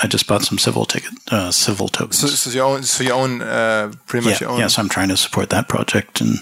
I 0.00 0.06
just 0.06 0.26
bought 0.26 0.42
some 0.42 0.58
civil 0.58 0.84
ticket, 0.84 1.12
uh, 1.30 1.50
civil 1.50 1.88
tokens. 1.88 2.18
So, 2.18 2.28
so 2.28 2.50
you 2.50 2.62
own, 2.62 2.82
so 2.82 3.02
you 3.02 3.12
own 3.12 3.42
uh, 3.42 3.92
pretty 4.06 4.28
much. 4.28 4.40
Yeah, 4.40 4.48
own. 4.48 4.58
Yes, 4.58 4.78
I'm 4.78 4.88
trying 4.88 5.08
to 5.08 5.16
support 5.16 5.50
that 5.50 5.68
project 5.68 6.20
and 6.20 6.38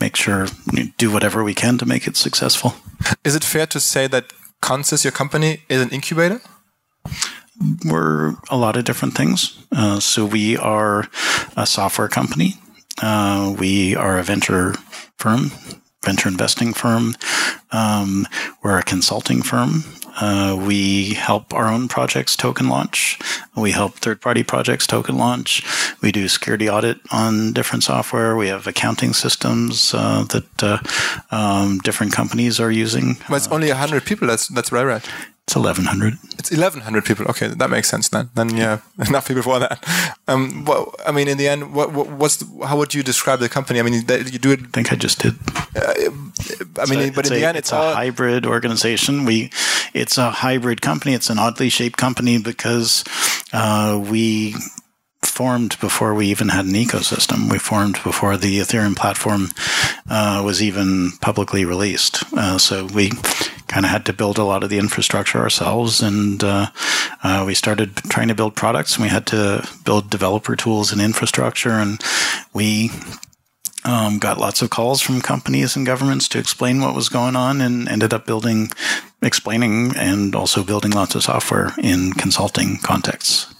make 0.00 0.16
sure 0.16 0.46
do 0.96 1.10
whatever 1.10 1.44
we 1.44 1.54
can 1.54 1.78
to 1.78 1.86
make 1.86 2.06
it 2.06 2.16
successful. 2.16 2.74
Is 3.24 3.34
it 3.34 3.44
fair 3.44 3.66
to 3.66 3.80
say 3.80 4.06
that 4.06 4.32
ConsenSys, 4.62 5.04
your 5.04 5.12
company, 5.12 5.62
is 5.68 5.82
an 5.82 5.90
incubator? 5.90 6.40
We're 7.84 8.36
a 8.50 8.56
lot 8.56 8.76
of 8.76 8.84
different 8.84 9.14
things. 9.14 9.58
Uh, 9.70 10.00
so 10.00 10.24
we 10.24 10.56
are 10.56 11.08
a 11.56 11.66
software 11.66 12.08
company. 12.08 12.54
Uh, 13.02 13.54
we 13.58 13.94
are 13.94 14.18
a 14.18 14.22
venture 14.22 14.74
firm 15.18 15.50
venture 16.04 16.28
investing 16.28 16.72
firm. 16.72 17.14
Um, 17.72 18.26
we're 18.62 18.78
a 18.78 18.82
consulting 18.82 19.42
firm. 19.42 19.84
Uh, 20.20 20.56
we 20.60 21.14
help 21.14 21.52
our 21.52 21.68
own 21.68 21.88
projects 21.88 22.36
token 22.36 22.68
launch. 22.68 23.18
We 23.56 23.72
help 23.72 23.94
third 23.94 24.20
party 24.20 24.42
projects 24.42 24.86
token 24.86 25.16
launch. 25.16 25.62
We 26.02 26.12
do 26.12 26.28
security 26.28 26.68
audit 26.68 27.00
on 27.10 27.52
different 27.52 27.84
software. 27.84 28.36
We 28.36 28.48
have 28.48 28.66
accounting 28.66 29.12
systems 29.12 29.92
uh, 29.94 30.24
that 30.24 30.62
uh, 30.62 30.78
um, 31.30 31.78
different 31.78 32.12
companies 32.12 32.60
are 32.60 32.70
using. 32.70 33.16
But 33.28 33.36
it's 33.36 33.48
only 33.48 33.68
100 33.68 34.04
people. 34.04 34.28
That's, 34.28 34.48
that's 34.48 34.72
I 34.72 34.84
read. 34.84 35.04
It's 35.46 35.56
1,100. 35.56 36.14
It's 36.38 36.50
1,100 36.50 37.04
people. 37.04 37.26
Okay, 37.28 37.48
that 37.48 37.68
makes 37.68 37.88
sense 37.88 38.08
then. 38.08 38.30
Then, 38.34 38.56
yeah, 38.56 38.80
enough 39.08 39.28
people 39.28 39.42
for 39.42 39.58
that. 39.58 39.78
Um, 40.26 40.64
well, 40.64 40.94
I 41.06 41.12
mean, 41.12 41.28
in 41.28 41.36
the 41.36 41.48
end, 41.48 41.74
what, 41.74 41.92
what 41.92 42.08
what's 42.08 42.36
the, 42.36 42.66
how 42.66 42.78
would 42.78 42.94
you 42.94 43.02
describe 43.02 43.40
the 43.40 43.48
company? 43.50 43.78
I 43.78 43.82
mean, 43.82 43.92
you 43.94 44.02
do 44.38 44.52
it. 44.52 44.60
I 44.60 44.66
think 44.72 44.90
I 44.90 44.96
just 44.96 45.20
did. 45.20 45.34
Uh, 45.76 46.10
I 46.80 46.86
mean, 46.86 47.12
but 47.12 47.26
in 47.26 47.32
a, 47.32 47.36
the 47.36 47.44
end, 47.44 47.58
it's, 47.58 47.68
it's 47.68 47.72
a 47.72 47.76
all, 47.76 47.94
hybrid 47.94 48.46
organization. 48.46 49.26
We, 49.26 49.50
it's 49.92 50.16
a 50.16 50.30
hybrid 50.30 50.80
company. 50.80 51.12
It's 51.12 51.28
an 51.28 51.38
oddly 51.38 51.68
shaped 51.68 51.98
company 51.98 52.38
because 52.38 53.04
uh, 53.52 54.02
we 54.02 54.54
formed 55.22 55.78
before 55.80 56.14
we 56.14 56.26
even 56.28 56.48
had 56.48 56.64
an 56.64 56.72
ecosystem. 56.72 57.50
We 57.50 57.58
formed 57.58 58.02
before 58.02 58.36
the 58.36 58.60
Ethereum 58.60 58.96
platform 58.96 59.48
uh, 60.08 60.42
was 60.44 60.62
even 60.62 61.12
publicly 61.20 61.64
released. 61.64 62.22
Uh, 62.32 62.58
so 62.58 62.86
we 62.86 63.10
kind 63.68 63.86
of 63.86 63.90
had 63.90 64.06
to 64.06 64.12
build 64.12 64.38
a 64.38 64.44
lot 64.44 64.62
of 64.62 64.70
the 64.70 64.78
infrastructure 64.78 65.38
ourselves, 65.38 66.02
and 66.02 66.42
uh, 66.44 66.66
uh, 67.22 67.44
we 67.46 67.54
started 67.54 67.96
trying 68.08 68.28
to 68.28 68.34
build 68.34 68.54
products. 68.54 68.96
And 68.96 69.02
we 69.02 69.08
had 69.08 69.26
to 69.28 69.68
build 69.84 70.10
developer 70.10 70.56
tools 70.56 70.92
and 70.92 71.00
infrastructure, 71.00 71.72
and 71.72 72.02
we 72.52 72.90
um, 73.84 74.18
got 74.18 74.38
lots 74.38 74.62
of 74.62 74.70
calls 74.70 75.00
from 75.00 75.20
companies 75.20 75.76
and 75.76 75.86
governments 75.86 76.28
to 76.28 76.38
explain 76.38 76.80
what 76.80 76.94
was 76.94 77.08
going 77.08 77.36
on, 77.36 77.60
and 77.60 77.88
ended 77.88 78.12
up 78.12 78.26
building, 78.26 78.70
explaining, 79.22 79.96
and 79.96 80.34
also 80.34 80.62
building 80.62 80.92
lots 80.92 81.14
of 81.14 81.22
software 81.22 81.72
in 81.82 82.12
consulting 82.12 82.78
contexts. 82.78 83.54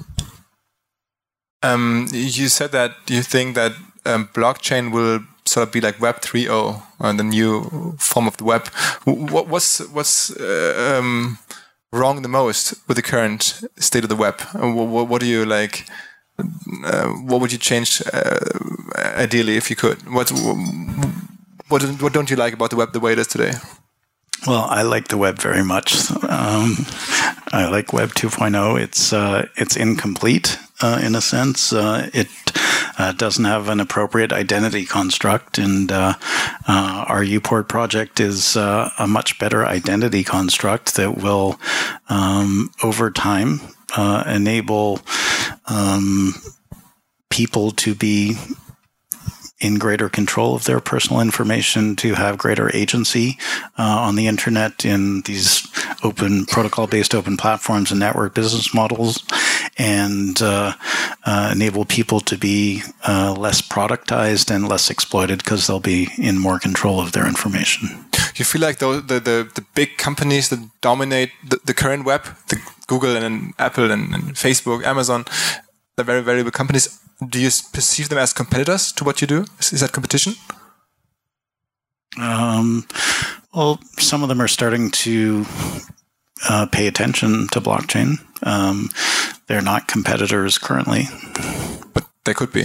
Um, 1.62 2.08
you 2.12 2.48
said 2.48 2.72
that 2.72 2.92
you 3.08 3.22
think 3.22 3.54
that 3.54 3.72
um, 4.04 4.28
blockchain 4.34 4.92
will 4.92 5.20
sort 5.46 5.66
of 5.66 5.72
be 5.72 5.80
like 5.80 6.00
Web 6.00 6.20
3.0, 6.20 6.82
uh, 7.00 7.12
the 7.12 7.24
new 7.24 7.96
form 7.98 8.26
of 8.26 8.36
the 8.36 8.44
web. 8.44 8.66
What, 9.04 9.48
what's 9.48 9.80
what's 9.88 10.30
uh, 10.36 10.98
um, 10.98 11.38
wrong 11.92 12.22
the 12.22 12.28
most 12.28 12.74
with 12.88 12.96
the 12.96 13.02
current 13.02 13.62
state 13.76 14.04
of 14.04 14.08
the 14.08 14.16
web? 14.16 14.40
What, 14.54 15.08
what 15.08 15.20
do 15.20 15.26
you 15.26 15.44
like? 15.44 15.86
Uh, 16.38 17.08
what 17.08 17.40
would 17.40 17.52
you 17.52 17.58
change 17.58 18.02
uh, 18.12 18.38
ideally 18.96 19.56
if 19.56 19.70
you 19.70 19.76
could? 19.76 20.02
What 20.12 20.30
what 21.68 21.82
what 22.00 22.12
don't 22.12 22.30
you 22.30 22.36
like 22.36 22.54
about 22.54 22.70
the 22.70 22.76
web 22.76 22.92
the 22.92 23.00
way 23.00 23.12
it 23.12 23.18
is 23.18 23.28
today? 23.28 23.52
Well, 24.46 24.66
I 24.68 24.82
like 24.82 25.08
the 25.08 25.16
web 25.16 25.38
very 25.38 25.64
much. 25.64 26.10
Um, 26.28 26.76
I 27.52 27.68
like 27.70 27.94
Web 27.94 28.10
2.0. 28.10 28.78
It's 28.78 29.12
uh, 29.12 29.46
it's 29.56 29.76
incomplete 29.76 30.58
uh, 30.82 31.00
in 31.02 31.14
a 31.14 31.20
sense. 31.20 31.72
Uh, 31.72 32.10
it 32.12 32.28
uh, 32.98 33.12
doesn't 33.12 33.44
have 33.44 33.68
an 33.68 33.80
appropriate 33.80 34.32
identity 34.32 34.84
construct, 34.84 35.58
and 35.58 35.90
uh, 35.90 36.14
uh, 36.68 37.04
our 37.08 37.22
UPort 37.22 37.68
project 37.68 38.20
is 38.20 38.56
uh, 38.56 38.90
a 38.98 39.06
much 39.06 39.38
better 39.38 39.66
identity 39.66 40.24
construct 40.24 40.96
that 40.96 41.16
will, 41.16 41.58
um, 42.08 42.70
over 42.82 43.10
time, 43.10 43.60
enable 44.26 45.00
um, 45.66 46.34
people 47.30 47.70
to 47.70 47.94
be 47.94 48.36
in 49.60 49.78
greater 49.78 50.08
control 50.08 50.54
of 50.54 50.64
their 50.64 50.80
personal 50.80 51.22
information, 51.22 51.96
to 51.96 52.14
have 52.14 52.36
greater 52.36 52.74
agency 52.76 53.38
uh, 53.78 53.82
on 53.82 54.14
the 54.14 54.26
internet 54.26 54.84
in 54.84 55.22
these 55.22 55.66
open 56.02 56.46
protocol 56.46 56.86
based 56.86 57.14
open 57.14 57.36
platforms 57.36 57.90
and 57.90 58.00
network 58.00 58.34
business 58.34 58.74
models, 58.74 59.24
and 59.78 60.40
uh, 60.42 60.72
uh, 61.24 61.50
enable 61.52 61.84
people 61.84 62.20
to 62.20 62.36
be 62.36 62.82
uh, 63.06 63.34
less 63.36 63.60
productized 63.60 64.54
and 64.54 64.68
less 64.68 64.90
exploited 64.90 65.38
because 65.38 65.66
they'll 65.66 65.80
be 65.80 66.08
in 66.18 66.38
more 66.38 66.58
control 66.58 67.00
of 67.00 67.12
their 67.12 67.26
information. 67.26 67.88
You 68.36 68.44
feel 68.44 68.62
like 68.62 68.78
the, 68.78 69.00
the, 69.00 69.20
the, 69.20 69.50
the 69.54 69.64
big 69.74 69.96
companies 69.96 70.48
that 70.48 70.60
dominate 70.80 71.30
the, 71.48 71.60
the 71.64 71.74
current 71.74 72.04
web, 72.04 72.24
the 72.48 72.60
Google 72.86 73.16
and 73.16 73.54
Apple 73.58 73.90
and, 73.90 74.14
and 74.14 74.34
Facebook, 74.34 74.84
Amazon, 74.84 75.24
the 75.96 76.04
very, 76.04 76.22
very 76.22 76.42
big 76.42 76.52
companies 76.52 77.00
do 77.28 77.40
you 77.40 77.50
perceive 77.72 78.08
them 78.08 78.18
as 78.18 78.32
competitors 78.32 78.92
to 78.92 79.04
what 79.04 79.20
you 79.20 79.26
do? 79.26 79.44
Is, 79.58 79.72
is 79.72 79.80
that 79.80 79.92
competition? 79.92 80.34
Um, 82.20 82.86
well, 83.54 83.80
some 83.98 84.22
of 84.22 84.28
them 84.28 84.40
are 84.40 84.48
starting 84.48 84.90
to 84.90 85.46
uh, 86.48 86.66
pay 86.66 86.86
attention 86.86 87.46
to 87.48 87.60
blockchain. 87.60 88.16
Um, 88.42 88.90
they're 89.46 89.62
not 89.62 89.88
competitors 89.88 90.58
currently, 90.58 91.04
but 91.92 92.06
they 92.24 92.34
could 92.34 92.52
be. 92.52 92.64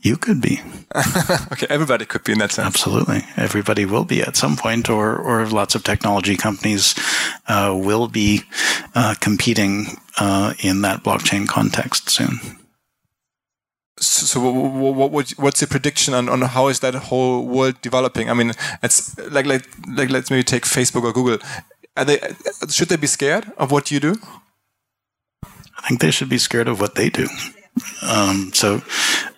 You 0.00 0.16
could 0.16 0.40
be. 0.40 0.60
okay, 1.52 1.66
everybody 1.70 2.04
could 2.04 2.24
be 2.24 2.32
in 2.32 2.38
that 2.38 2.50
sense. 2.50 2.66
Absolutely, 2.66 3.22
everybody 3.36 3.84
will 3.84 4.04
be 4.04 4.20
at 4.20 4.36
some 4.36 4.56
point, 4.56 4.90
or 4.90 5.16
or 5.16 5.46
lots 5.46 5.74
of 5.74 5.84
technology 5.84 6.36
companies 6.36 6.94
uh, 7.46 7.72
will 7.74 8.08
be 8.08 8.42
uh, 8.94 9.14
competing 9.20 9.86
uh, 10.18 10.54
in 10.58 10.82
that 10.82 11.04
blockchain 11.04 11.46
context 11.46 12.10
soon. 12.10 12.40
So, 14.02 14.40
what, 14.40 15.10
what, 15.10 15.30
what's 15.30 15.60
the 15.60 15.66
prediction 15.66 16.14
on, 16.14 16.28
on 16.28 16.42
how 16.42 16.68
is 16.68 16.80
that 16.80 16.94
whole 16.94 17.46
world 17.46 17.80
developing? 17.82 18.30
I 18.30 18.34
mean, 18.34 18.52
it's 18.82 19.18
like 19.30 19.46
like 19.46 19.68
like 19.88 20.10
let's 20.10 20.30
maybe 20.30 20.42
take 20.42 20.64
Facebook 20.64 21.04
or 21.04 21.12
Google. 21.12 21.38
They 21.96 22.18
should 22.68 22.88
they 22.88 22.96
be 22.96 23.06
scared 23.06 23.52
of 23.56 23.70
what 23.70 23.90
you 23.90 24.00
do? 24.00 24.16
I 25.44 25.88
think 25.88 26.00
they 26.00 26.10
should 26.10 26.28
be 26.28 26.38
scared 26.38 26.68
of 26.68 26.80
what 26.80 26.94
they 26.94 27.10
do. 27.10 27.28
Um, 28.02 28.50
so 28.52 28.82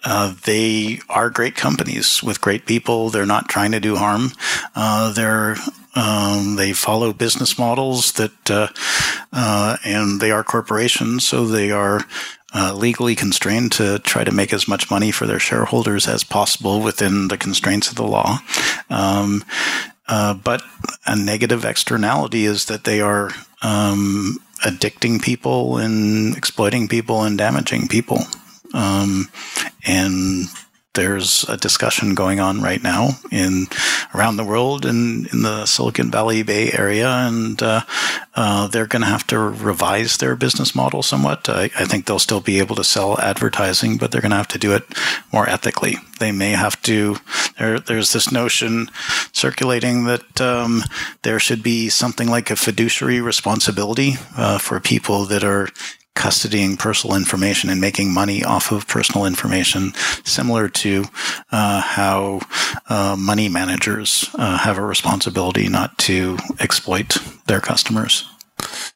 uh, 0.05 0.35
they 0.45 1.01
are 1.09 1.31
great 1.31 1.55
companies 1.55 2.23
with 2.23 2.41
great 2.41 2.67
people. 2.67 3.11
They're 3.11 3.27
not 3.27 3.49
trying 3.49 3.73
to 3.73 3.81
do 3.81 3.97
harm. 3.97 4.33
Uh, 4.75 5.13
they're 5.13 5.57
um, 5.97 6.57
they 6.57 6.73
follow 6.73 7.13
business 7.13 7.57
models 7.59 8.13
that, 8.13 8.51
uh, 8.51 8.69
uh 9.33 9.77
and 9.85 10.21
they 10.21 10.33
are 10.33 10.43
corporations, 10.43 11.25
so 11.27 11.47
they 11.47 11.71
are 11.71 12.05
uh, 12.55 12.73
legally 12.73 13.15
constrained 13.17 13.73
to 13.73 13.99
try 13.99 14.25
to 14.25 14.31
make 14.31 14.53
as 14.53 14.69
much 14.69 14.91
money 14.91 15.11
for 15.11 15.27
their 15.27 15.41
shareholders 15.41 16.07
as 16.07 16.23
possible 16.25 16.81
within 16.81 17.29
the 17.29 17.37
constraints 17.37 17.89
of 17.89 17.97
the 17.97 18.07
law. 18.07 18.39
Um, 18.89 19.45
uh, 20.07 20.35
but 20.35 20.63
a 21.07 21.17
negative 21.17 21.65
externality 21.65 22.45
is 22.45 22.67
that 22.67 22.85
they 22.85 23.01
are 23.01 23.31
um, 23.63 24.39
addicting 24.65 25.21
people 25.21 25.79
and 25.79 26.37
exploiting 26.37 26.89
people 26.89 27.23
and 27.23 27.37
damaging 27.37 27.89
people. 27.89 28.21
Um, 28.73 29.29
and 29.85 30.47
there's 30.95 31.45
a 31.49 31.57
discussion 31.57 32.15
going 32.15 32.41
on 32.41 32.61
right 32.61 32.83
now 32.83 33.11
in 33.31 33.67
around 34.15 34.37
the 34.37 34.45
world 34.45 34.87
and 34.87 35.27
in 35.29 35.43
the 35.43 35.67
Silicon 35.67 36.11
Valley 36.11 36.43
Bay 36.43 36.73
Area, 36.73 37.09
and 37.09 37.63
uh, 37.63 37.83
uh, 38.35 38.69
they're 38.69 38.87
going 38.87 39.03
to 39.03 39.09
have 39.09 39.27
to 39.29 39.39
revise 39.39 40.17
their 40.17 40.37
business 40.37 40.75
model 40.75 41.03
somewhat. 41.03 41.49
I, 41.49 41.65
I, 41.65 41.85
think 41.85 42.07
they'll 42.07 42.19
still 42.19 42.41
be 42.41 42.59
able 42.59 42.77
to 42.77 42.85
sell 42.85 43.19
advertising, 43.21 43.97
but 43.97 44.11
they're 44.11 44.21
going 44.21 44.31
to 44.31 44.37
have 44.37 44.49
to 44.49 44.59
do 44.59 44.73
it 44.73 44.85
more 45.33 45.49
ethically. 45.49 45.97
They 46.21 46.33
may 46.33 46.51
have 46.51 46.81
to. 46.83 47.17
There, 47.59 47.79
there's 47.81 48.13
this 48.13 48.33
notion 48.33 48.89
circulating 49.33 50.05
that 50.05 50.41
um, 50.41 50.83
there 51.23 51.39
should 51.39 51.63
be 51.63 51.89
something 51.89 52.29
like 52.29 52.51
a 52.51 52.57
fiduciary 52.57 53.21
responsibility 53.21 54.15
uh, 54.37 54.59
for 54.59 54.81
people 54.81 55.25
that 55.27 55.45
are 55.45 55.69
custodying 56.15 56.79
personal 56.79 57.17
information 57.17 57.71
and 57.71 57.81
making 57.81 58.13
money 58.13 58.45
off 58.45 58.73
of 58.73 58.87
personal 58.87 59.27
information, 59.27 59.93
similar 60.25 60.69
to 60.69 61.05
uh, 61.51 61.81
how 61.81 62.41
uh, 62.89 63.17
money 63.19 63.49
managers 63.49 64.31
uh, 64.35 64.59
have 64.59 64.79
a 64.79 64.83
responsibility 64.83 65.69
not 65.69 65.97
to 65.99 66.39
exploit 66.61 67.17
their 67.47 67.61
customers. 67.61 68.29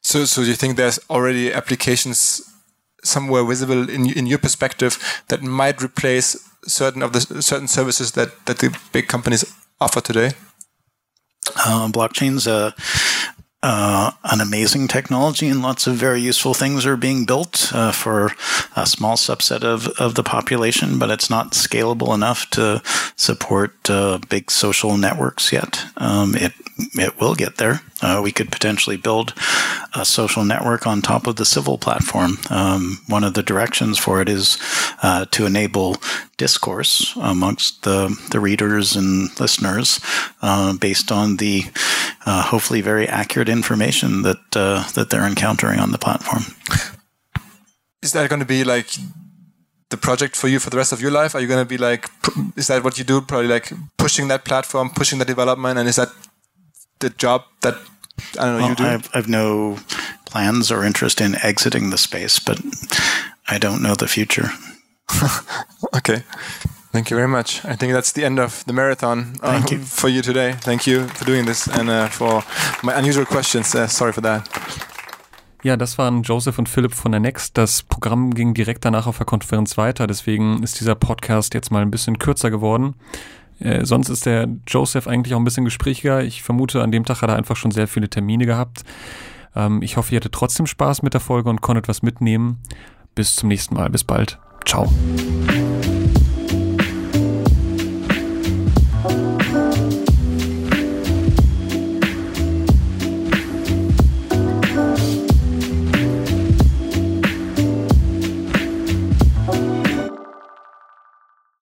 So, 0.01 0.25
so 0.25 0.43
do 0.43 0.47
you 0.47 0.55
think 0.55 0.77
there's 0.77 0.99
already 1.09 1.53
applications 1.53 2.41
somewhere 3.03 3.45
visible 3.45 3.89
in 3.89 4.07
in 4.07 4.27
your 4.27 4.39
perspective 4.39 4.97
that 5.27 5.41
might 5.41 5.81
replace 5.81 6.37
certain 6.65 7.01
of 7.01 7.13
the 7.13 7.41
certain 7.41 7.67
services 7.67 8.11
that 8.11 8.45
that 8.45 8.59
the 8.59 8.77
big 8.91 9.07
companies 9.07 9.45
offer 9.79 10.01
today? 10.01 10.31
Uh, 11.55 11.87
blockchain's 11.87 12.47
a 12.47 12.73
uh, 13.61 14.11
an 14.23 14.39
amazing 14.39 14.87
technology 14.87 15.47
and 15.47 15.61
lots 15.61 15.85
of 15.85 15.95
very 15.95 16.21
useful 16.21 16.53
things 16.53 16.85
are 16.85 16.95
being 16.95 17.25
built 17.25 17.71
uh, 17.73 17.91
for 17.91 18.31
a 18.75 18.85
small 18.85 19.17
subset 19.17 19.63
of, 19.63 19.87
of 19.99 20.15
the 20.15 20.23
population, 20.23 20.97
but 20.97 21.11
it's 21.11 21.29
not 21.29 21.51
scalable 21.51 22.15
enough 22.15 22.49
to 22.51 22.81
support 23.17 23.89
uh, 23.89 24.19
big 24.29 24.49
social 24.49 24.97
networks 24.97 25.51
yet. 25.51 25.83
Um, 25.97 26.35
it 26.35 26.53
it 26.93 27.19
will 27.19 27.35
get 27.35 27.57
there. 27.57 27.81
Uh, 28.01 28.21
we 28.23 28.31
could 28.31 28.53
potentially 28.53 28.95
build 28.95 29.33
a 29.93 30.05
social 30.05 30.45
network 30.45 30.87
on 30.87 31.01
top 31.01 31.27
of 31.27 31.35
the 31.35 31.45
civil 31.45 31.77
platform. 31.77 32.37
Um, 32.49 32.99
one 33.07 33.25
of 33.25 33.33
the 33.33 33.43
directions 33.43 33.97
for 33.97 34.21
it 34.21 34.29
is 34.29 34.57
uh, 35.03 35.25
to 35.31 35.45
enable 35.45 35.97
discourse 36.39 37.15
amongst 37.21 37.83
the, 37.83 38.09
the 38.31 38.39
readers 38.39 38.95
and 38.95 39.29
listeners 39.39 39.99
uh, 40.41 40.73
based 40.73 41.11
on 41.11 41.37
the 41.37 41.63
uh, 42.25 42.41
hopefully 42.41 42.81
very 42.81 43.07
accurate 43.07 43.49
information 43.49 44.23
that 44.23 44.41
uh, 44.55 44.89
that 44.95 45.09
they're 45.09 45.27
encountering 45.27 45.79
on 45.79 45.91
the 45.91 45.99
platform. 45.99 46.43
Is 48.01 48.13
that 48.13 48.29
going 48.29 48.39
to 48.39 48.47
be 48.47 48.63
like 48.63 48.89
the 49.89 49.97
project 49.97 50.35
for 50.35 50.47
you 50.47 50.59
for 50.59 50.69
the 50.69 50.77
rest 50.77 50.93
of 50.93 51.01
your 51.01 51.11
life? 51.11 51.35
Are 51.35 51.41
you 51.41 51.47
going 51.47 51.65
to 51.67 51.69
be 51.69 51.77
like, 51.77 52.09
is 52.55 52.67
that 52.67 52.83
what 52.83 52.97
you 52.97 53.03
do? 53.03 53.21
Probably 53.21 53.47
like 53.47 53.71
pushing 53.97 54.29
that 54.29 54.45
platform, 54.45 54.89
pushing 54.89 55.19
the 55.19 55.25
development, 55.25 55.77
and 55.77 55.87
is 55.89 55.95
that 55.95 56.09
the 56.99 57.09
job 57.09 57.43
that 57.61 57.75
I 58.39 58.45
don't 58.45 58.53
know 58.53 58.59
well, 58.59 58.69
you 58.69 58.75
do? 58.75 58.83
I've, 58.83 59.09
I've 59.13 59.29
no 59.29 59.77
plans 60.25 60.71
or 60.71 60.83
interest 60.85 61.21
in 61.21 61.35
exiting 61.43 61.89
the 61.89 61.97
space, 61.97 62.39
but 62.39 62.61
I 63.47 63.57
don't 63.57 63.81
know 63.81 63.95
the 63.95 64.07
future. 64.07 64.49
okay. 65.93 66.23
Thank 66.91 67.11
you 67.11 67.17
very 67.17 67.27
much. 67.27 67.63
I 67.65 67.75
think 67.75 67.93
that's 67.93 68.13
the 68.13 68.25
end 68.25 68.39
of 68.39 68.63
the 68.65 68.73
marathon 68.73 69.33
uh, 69.43 69.61
you. 69.69 69.77
for 69.79 70.09
you 70.09 70.21
today. 70.23 70.55
Thank 70.61 70.87
you 70.87 71.07
for 71.07 71.25
doing 71.25 71.45
this 71.45 71.67
and 71.67 71.87
uh, 71.87 72.07
for 72.07 72.43
my 72.81 72.93
unusual 72.93 73.25
questions. 73.25 73.75
Uh, 73.75 73.87
sorry 73.87 74.11
for 74.11 74.23
that. 74.23 74.49
Ja, 75.61 75.75
das 75.75 75.97
waren 75.97 76.23
Joseph 76.23 76.57
und 76.57 76.69
Philipp 76.69 76.93
von 76.93 77.11
der 77.11 77.19
Next. 77.19 77.57
Das 77.57 77.83
Programm 77.83 78.33
ging 78.33 78.53
direkt 78.53 78.85
danach 78.85 79.07
auf 79.07 79.17
der 79.17 79.25
Konferenz 79.25 79.77
weiter, 79.77 80.07
deswegen 80.07 80.63
ist 80.63 80.79
dieser 80.79 80.95
Podcast 80.95 81.53
jetzt 81.53 81.69
mal 81.69 81.81
ein 81.81 81.91
bisschen 81.91 82.17
kürzer 82.17 82.49
geworden. 82.49 82.95
Äh, 83.59 83.85
sonst 83.85 84.07
ist 84.09 84.25
der 84.25 84.47
Joseph 84.65 85.05
eigentlich 85.07 85.35
auch 85.35 85.39
ein 85.39 85.43
bisschen 85.43 85.65
gesprächiger. 85.65 86.23
Ich 86.23 86.43
vermute, 86.43 86.81
an 86.81 86.91
dem 86.91 87.03
Tag 87.03 87.21
hat 87.21 87.29
er 87.29 87.35
einfach 87.35 87.57
schon 87.57 87.71
sehr 87.71 87.87
viele 87.87 88.09
Termine 88.09 88.45
gehabt. 88.45 88.83
Ähm, 89.53 89.81
ich 89.81 89.97
hoffe, 89.97 90.13
ihr 90.13 90.21
hattet 90.21 90.33
trotzdem 90.33 90.65
Spaß 90.65 91.01
mit 91.01 91.13
der 91.13 91.21
Folge 91.21 91.49
und 91.49 91.61
konntet 91.61 91.89
was 91.89 92.01
mitnehmen. 92.01 92.59
Bis 93.13 93.35
zum 93.35 93.49
nächsten 93.49 93.75
Mal. 93.75 93.89
Bis 93.89 94.05
bald. 94.05 94.39
Ciao. 94.69 94.85